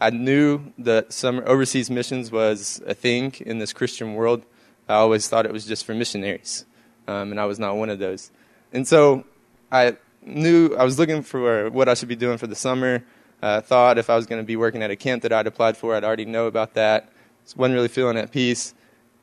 [0.03, 4.44] I knew that summer overseas missions was a thing in this Christian world.
[4.88, 6.64] I always thought it was just for missionaries,
[7.07, 8.32] um, and I was not one of those.
[8.72, 9.24] And so
[9.70, 13.05] I knew I was looking for what I should be doing for the summer.
[13.40, 15.46] I uh, thought if I was going to be working at a camp that I'd
[15.46, 17.12] applied for, I'd already know about that.
[17.44, 18.74] Just wasn't really feeling at peace.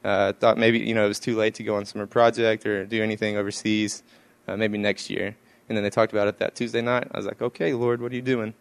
[0.05, 2.85] Uh, thought maybe you know it was too late to go on summer project or
[2.85, 4.01] do anything overseas.
[4.47, 5.35] Uh, maybe next year.
[5.67, 7.07] And then they talked about it that Tuesday night.
[7.11, 8.55] I was like, okay, Lord, what are you doing?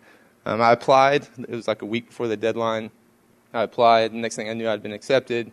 [0.47, 1.27] Um, I applied.
[1.39, 2.91] It was like a week before the deadline.
[3.53, 4.13] I applied.
[4.13, 5.49] Next thing I knew, I'd been accepted.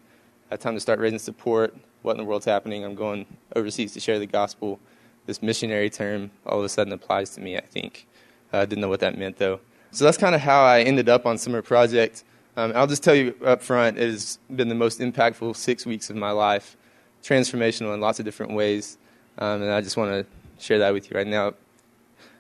[0.50, 1.76] I had time to start raising support.
[2.02, 2.84] What in the world's happening?
[2.84, 3.26] I'm going
[3.56, 4.80] overseas to share the gospel.
[5.26, 8.06] This missionary term all of a sudden applies to me, I think.
[8.54, 9.60] I uh, didn't know what that meant, though.
[9.92, 12.24] So that's kind of how I ended up on Summer Project.
[12.58, 16.10] Um, I'll just tell you up front, it has been the most impactful six weeks
[16.10, 16.78] of my life,
[17.24, 18.98] transformational in lots of different ways.
[19.38, 21.54] Um, and I just want to share that with you right now.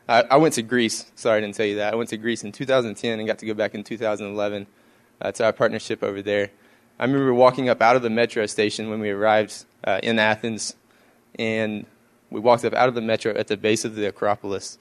[0.07, 1.11] I, I, went to Greece.
[1.15, 1.93] Sorry, I didn't tell you that.
[1.93, 4.67] I went to Greece in 2010 and got to go back in 2011
[5.21, 6.51] uh, to our partnership over there.
[6.99, 10.75] I remember walking up out of the metro station when we arrived uh, in Athens,
[11.37, 11.85] and
[12.29, 14.77] we walked up out of the metro at the base of the Acropolis.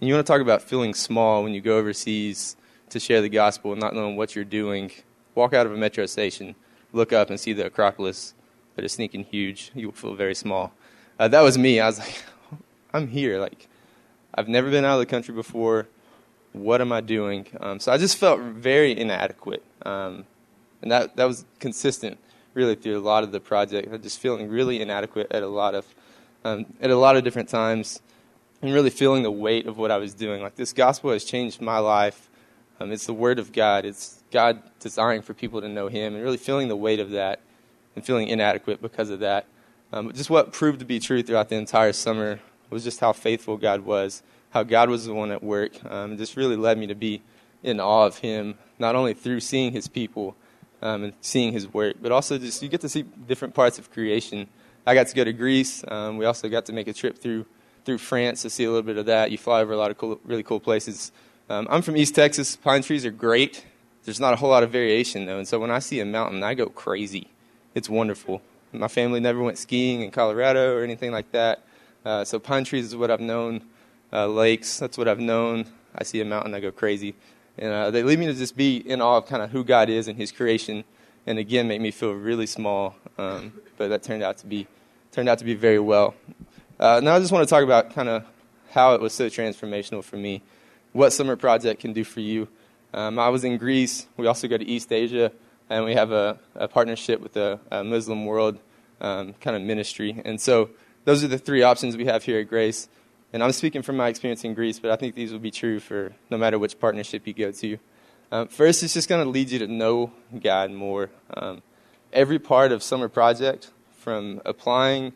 [0.00, 2.56] And you want to talk about feeling small when you go overseas
[2.90, 4.90] to share the gospel and not knowing what you're doing.
[5.34, 6.54] Walk out of a metro station,
[6.92, 8.34] look up and see the Acropolis
[8.76, 9.70] that is sneaking huge.
[9.74, 10.72] You will feel very small.
[11.18, 11.80] Uh, that was me.
[11.80, 12.22] I was like,
[12.92, 13.40] I'm here.
[13.40, 13.68] Like,
[14.34, 15.86] I've never been out of the country before.
[16.52, 17.46] What am I doing?
[17.60, 19.62] Um, so I just felt very inadequate.
[19.82, 20.24] Um,
[20.82, 22.18] and that, that was consistent
[22.52, 23.92] really through a lot of the project.
[23.92, 25.86] I'm just feeling really inadequate at a lot of,
[26.44, 28.00] um, at a lot of different times
[28.62, 30.42] and really feeling the weight of what I was doing.
[30.42, 32.28] Like this gospel has changed my life.
[32.80, 33.84] Um, it's the word of God.
[33.84, 37.40] It's God desiring for people to know Him, and really feeling the weight of that,
[37.94, 39.46] and feeling inadequate because of that.
[39.92, 43.56] Um, just what proved to be true throughout the entire summer was just how faithful
[43.56, 45.72] God was, how God was the one at work.
[45.84, 47.22] Um, just really led me to be
[47.62, 50.36] in awe of Him, not only through seeing His people
[50.82, 53.90] um, and seeing His work, but also just you get to see different parts of
[53.90, 54.48] creation.
[54.86, 55.82] I got to go to Greece.
[55.88, 57.46] Um, we also got to make a trip through
[57.84, 59.30] through France to see a little bit of that.
[59.30, 61.12] You fly over a lot of cool, really cool places.
[61.50, 62.56] Um, I'm from East Texas.
[62.56, 63.66] Pine trees are great.
[64.04, 66.42] There's not a whole lot of variation though, and so when I see a mountain,
[66.42, 67.28] I go crazy.
[67.74, 68.42] It's wonderful.
[68.72, 71.62] My family never went skiing in Colorado or anything like that.
[72.04, 73.62] Uh, so pine trees is what I've known.
[74.12, 75.66] Uh, lakes, that's what I've known.
[75.94, 77.14] I see a mountain, I go crazy.
[77.56, 79.88] And uh, they lead me to just be in awe of kind of who God
[79.88, 80.84] is and His creation,
[81.26, 82.96] and again make me feel really small.
[83.16, 84.66] Um, but that turned out to be
[85.12, 86.14] turned out to be very well.
[86.78, 88.24] Uh, now I just want to talk about kind of
[88.70, 90.42] how it was so transformational for me,
[90.92, 92.48] what Summer Project can do for you.
[92.92, 94.06] Um, I was in Greece.
[94.16, 95.32] We also go to East Asia
[95.70, 98.58] and we have a, a partnership with the Muslim World
[99.00, 100.20] um, kind of ministry.
[100.24, 100.70] And so
[101.04, 102.88] those are the three options we have here at Grace.
[103.32, 105.80] And I'm speaking from my experience in Greece, but I think these will be true
[105.80, 107.78] for no matter which partnership you go to.
[108.30, 111.10] Um, first, it's just going to lead you to know God more.
[111.34, 111.62] Um,
[112.12, 115.12] every part of Summer Project, from applying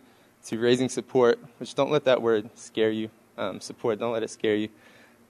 [0.46, 4.30] to raising support, which don't let that word scare you, um, support, don't let it
[4.30, 4.68] scare you,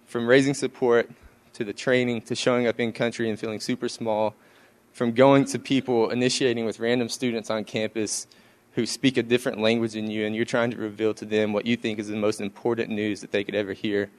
[0.07, 1.11] from raising support
[1.53, 4.35] to the training to showing up in country and feeling super small
[4.93, 8.27] from going to people, initiating with random students on campus
[8.73, 11.67] who speak a different language than you, and you're trying to reveal to them what
[11.67, 14.11] you think is the most important news that they could ever hear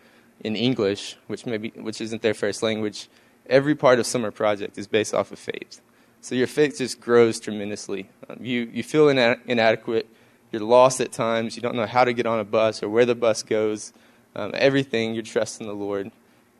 [0.41, 3.09] in English, which maybe which isn't their first language.
[3.47, 5.81] Every part of Summer Project is based off of faith.
[6.21, 8.09] So your faith just grows tremendously.
[8.29, 10.07] Um, you you feel ina- inadequate.
[10.51, 11.55] You're lost at times.
[11.55, 13.93] You don't know how to get on a bus or where the bus goes.
[14.35, 16.11] Um, everything you're trusting the Lord,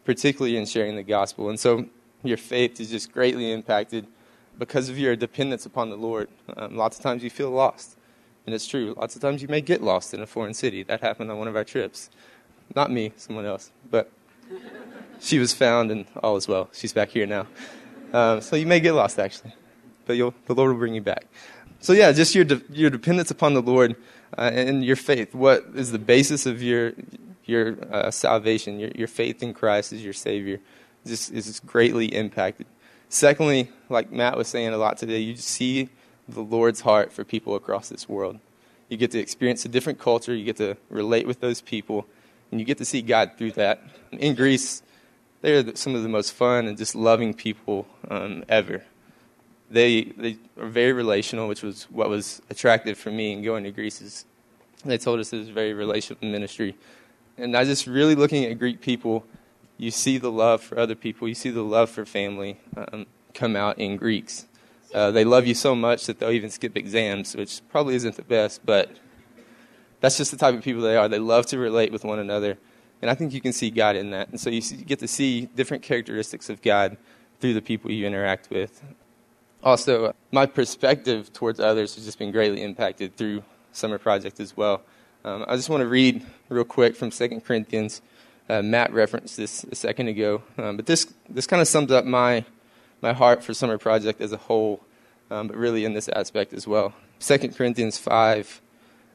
[0.05, 1.49] particularly in sharing the gospel.
[1.49, 1.85] And so
[2.23, 4.07] your faith is just greatly impacted
[4.59, 6.27] because of your dependence upon the Lord.
[6.55, 7.95] Um, lots of times you feel lost.
[8.45, 8.93] And it's true.
[8.97, 10.83] Lots of times you may get lost in a foreign city.
[10.83, 12.09] That happened on one of our trips.
[12.75, 13.71] Not me, someone else.
[13.89, 14.11] But
[15.19, 16.69] she was found and all is well.
[16.73, 17.47] She's back here now.
[18.13, 19.53] Um, so you may get lost, actually.
[20.05, 21.25] But the Lord will bring you back.
[21.79, 23.95] So, yeah, just your, de- your dependence upon the Lord
[24.37, 25.33] uh, and your faith.
[25.33, 26.93] What is the basis of your,
[27.45, 28.79] your uh, salvation?
[28.79, 30.59] Your, your faith in Christ as your Savior
[31.05, 32.65] just is greatly impacted.
[33.09, 35.89] Secondly, like Matt was saying a lot today, you see
[36.27, 38.39] the Lord's heart for people across this world.
[38.87, 40.33] You get to experience a different culture.
[40.33, 42.07] You get to relate with those people.
[42.51, 43.83] And you get to see God through that.
[44.11, 44.83] In Greece,
[45.41, 48.83] they're some of the most fun and just loving people um, ever.
[49.71, 53.71] They, they are very relational, which was what was attractive for me in going to
[53.71, 54.01] Greece.
[54.01, 54.25] Is
[54.85, 56.75] they told us it was very relational ministry.
[57.37, 59.25] And I just really looking at Greek people,
[59.79, 63.55] you see the love for other people, you see the love for family um, come
[63.55, 64.45] out in Greeks.
[64.93, 68.23] Uh, they love you so much that they'll even skip exams, which probably isn't the
[68.23, 68.91] best, but
[70.01, 71.07] that's just the type of people they are.
[71.07, 72.57] They love to relate with one another.
[73.01, 74.29] And I think you can see God in that.
[74.29, 76.97] And so you, see, you get to see different characteristics of God
[77.39, 78.83] through the people you interact with.
[79.63, 84.57] Also, uh, my perspective towards others has just been greatly impacted through Summer Project as
[84.57, 84.81] well.
[85.23, 88.01] Um, I just want to read real quick from 2 Corinthians.
[88.49, 92.03] Uh, Matt referenced this a second ago, um, but this, this kind of sums up
[92.05, 92.43] my
[93.01, 94.81] my heart for Summer Project as a whole,
[95.31, 96.93] um, but really in this aspect as well.
[97.19, 98.61] 2 Corinthians 5,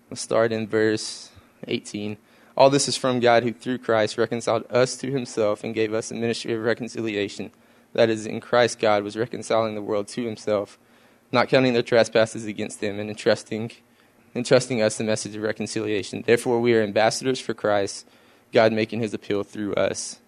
[0.08, 1.30] we'll start in verse
[1.68, 2.16] 18.
[2.56, 6.10] All this is from God who, through Christ, reconciled us to himself and gave us
[6.10, 7.50] a ministry of reconciliation.
[7.92, 10.78] That is, in Christ, God was reconciling the world to himself,
[11.32, 13.72] not counting their trespasses against them, and entrusting,
[14.34, 16.22] entrusting us the message of reconciliation.
[16.26, 18.06] Therefore, we are ambassadors for Christ,
[18.54, 20.20] God making his appeal through us.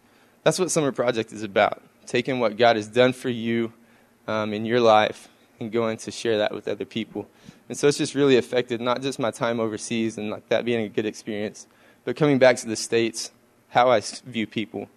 [0.43, 3.73] That's what Summer Project is about taking what God has done for you
[4.29, 7.29] um, in your life and going to share that with other people.
[7.69, 10.85] And so it's just really affected not just my time overseas and like that being
[10.85, 11.67] a good experience,
[12.05, 13.33] but coming back to the States,
[13.71, 14.89] how I view people.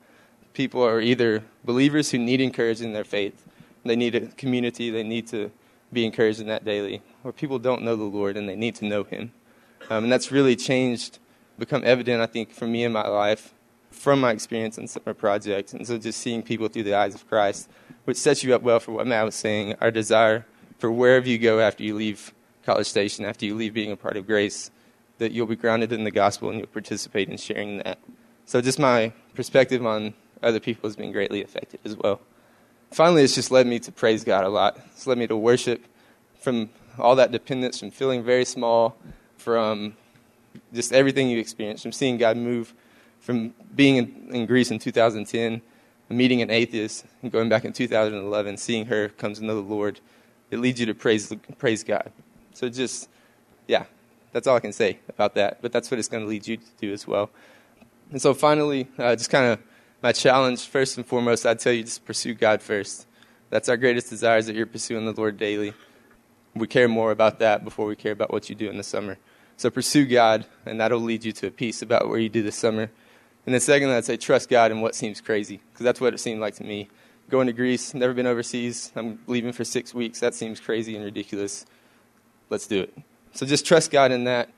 [0.54, 3.46] People are either believers who need encouragement in their faith,
[3.86, 5.52] they need a community, they need to
[5.92, 8.86] be encouraged in that daily, or people don't know the Lord and they need to
[8.86, 9.32] know Him.
[9.90, 11.18] Um, and that's really changed,
[11.60, 13.54] become evident, I think, for me in my life
[13.92, 15.74] from my experience in Summer projects.
[15.74, 17.70] And so just seeing people through the eyes of Christ,
[18.06, 20.46] which sets you up well for what Matt was saying, our desire
[20.78, 22.34] for wherever you go after you leave
[22.66, 24.72] College Station, after you leave being a part of Grace,
[25.18, 28.00] that you'll be grounded in the gospel and you'll participate in sharing that.
[28.46, 32.22] So just my perspective on other people has been greatly affected as well.
[32.92, 34.80] Finally, it's just led me to praise God a lot.
[34.94, 35.86] It's led me to worship
[36.40, 38.96] from all that dependence, from feeling very small,
[39.38, 39.96] from
[40.74, 42.74] just everything you experience, from seeing God move
[43.20, 45.62] from being in, in Greece in 2010,
[46.10, 50.00] meeting an atheist, and going back in 2011, seeing her come to know the Lord,
[50.52, 52.12] it leads you to praise, praise God.
[52.54, 53.10] So just,
[53.68, 53.86] yeah,
[54.32, 55.62] that's all I can say about that.
[55.62, 57.30] But that's what it's going to lead you to do as well.
[58.12, 59.60] And so finally, uh, just kind of
[60.02, 63.06] my challenge, first and foremost, I'd tell you just pursue God first.
[63.50, 65.74] That's our greatest desire is that you're pursuing the Lord daily.
[66.56, 69.18] We care more about that before we care about what you do in the summer.
[69.60, 72.56] So pursue God, and that'll lead you to a peace about where you do this
[72.56, 72.84] summer.
[73.46, 76.20] And then secondly, I'd say trust God in what seems crazy, because that's what it
[76.20, 76.88] seemed like to me.
[77.30, 78.94] Going to Greece, never been overseas.
[78.96, 80.22] I'm leaving for six weeks.
[80.22, 81.66] That seems crazy and ridiculous.
[82.50, 82.98] Let's do it.
[83.34, 84.50] So just trust God in that.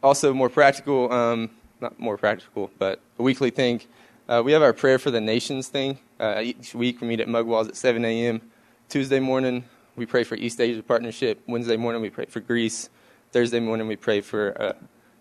[0.00, 3.80] Also, more practical, um, not more practical, but a weekly thing.
[4.28, 5.98] Uh, we have our prayer for the nations thing.
[6.20, 8.40] Uh, each week we meet at Mugwalls at 7 a.m.
[8.88, 9.64] Tuesday morning
[9.96, 11.42] we pray for East Asia Partnership.
[11.48, 12.90] Wednesday morning we pray for Greece.
[13.36, 14.72] Thursday morning we pray for uh,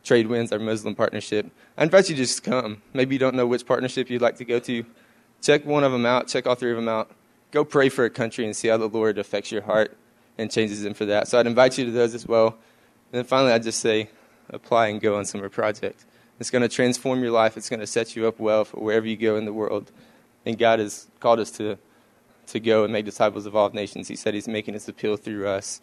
[0.06, 1.52] Trade Winds, our Muslim partnership.
[1.78, 2.82] I invite you to just come.
[2.94, 4.86] Maybe you don't know which partnership you'd like to go to.
[5.42, 7.12] Check one of them out, check all three of them out.
[7.52, 9.98] Go pray for a country and see how the Lord affects your heart
[10.38, 11.28] and changes them for that.
[11.28, 12.48] So I'd invite you to those as well.
[12.48, 12.56] And
[13.12, 14.10] then finally, I'd just say
[14.50, 16.06] apply and go on Summer Project.
[16.40, 19.06] It's going to transform your life, it's going to set you up well for wherever
[19.06, 19.92] you go in the world.
[20.46, 21.78] And God has called us to,
[22.48, 24.08] to go and make disciples of all nations.
[24.08, 25.82] He said He's making His appeal through us.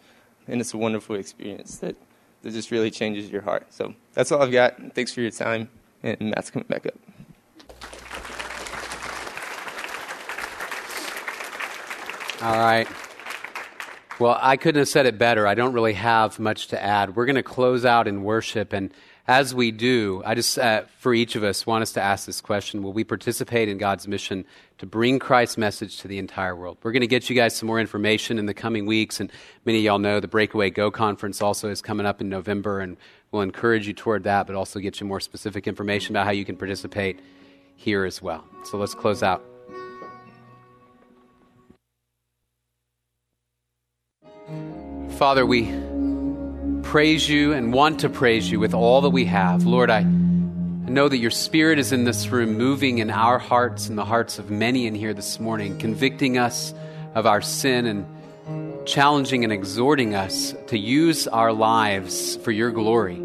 [0.48, 1.94] And it's a wonderful experience that
[2.43, 3.72] that just really changes your heart.
[3.72, 4.95] So that's all I've got.
[4.95, 5.68] Thanks for your time.
[6.03, 6.95] And Matt's coming back up.
[12.43, 12.88] All right.
[14.18, 15.47] Well, I couldn't have said it better.
[15.47, 17.16] I don't really have much to add.
[17.16, 18.72] We're going to close out in worship.
[18.72, 18.93] And
[19.26, 22.40] as we do, I just, uh, for each of us, want us to ask this
[22.40, 24.44] question Will we participate in God's mission
[24.78, 26.78] to bring Christ's message to the entire world?
[26.82, 29.20] We're going to get you guys some more information in the coming weeks.
[29.20, 29.30] And
[29.64, 32.80] many of y'all know the Breakaway Go conference also is coming up in November.
[32.80, 32.96] And
[33.30, 36.44] we'll encourage you toward that, but also get you more specific information about how you
[36.44, 37.20] can participate
[37.76, 38.44] here as well.
[38.64, 39.44] So let's close out.
[45.10, 45.72] Father, we
[46.93, 49.64] praise you and want to praise you with all that we have.
[49.64, 53.97] Lord, I know that your spirit is in this room, moving in our hearts and
[53.97, 56.74] the hearts of many in here this morning, convicting us
[57.14, 63.16] of our sin and challenging and exhorting us to use our lives for your glory.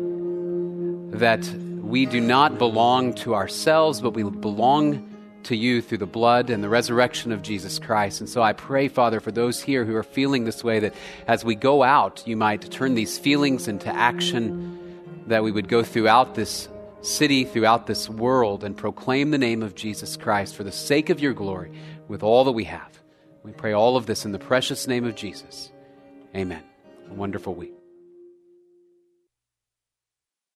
[1.18, 1.45] That
[1.84, 5.16] we do not belong to ourselves, but we belong
[5.47, 8.21] to you through the blood and the resurrection of Jesus Christ.
[8.21, 10.93] And so I pray, Father, for those here who are feeling this way, that
[11.27, 15.83] as we go out, you might turn these feelings into action, that we would go
[15.83, 16.69] throughout this
[17.01, 21.19] city, throughout this world, and proclaim the name of Jesus Christ for the sake of
[21.19, 21.71] your glory
[22.07, 23.01] with all that we have.
[23.43, 25.71] We pray all of this in the precious name of Jesus.
[26.35, 26.63] Amen.
[27.09, 27.76] A wonderful week.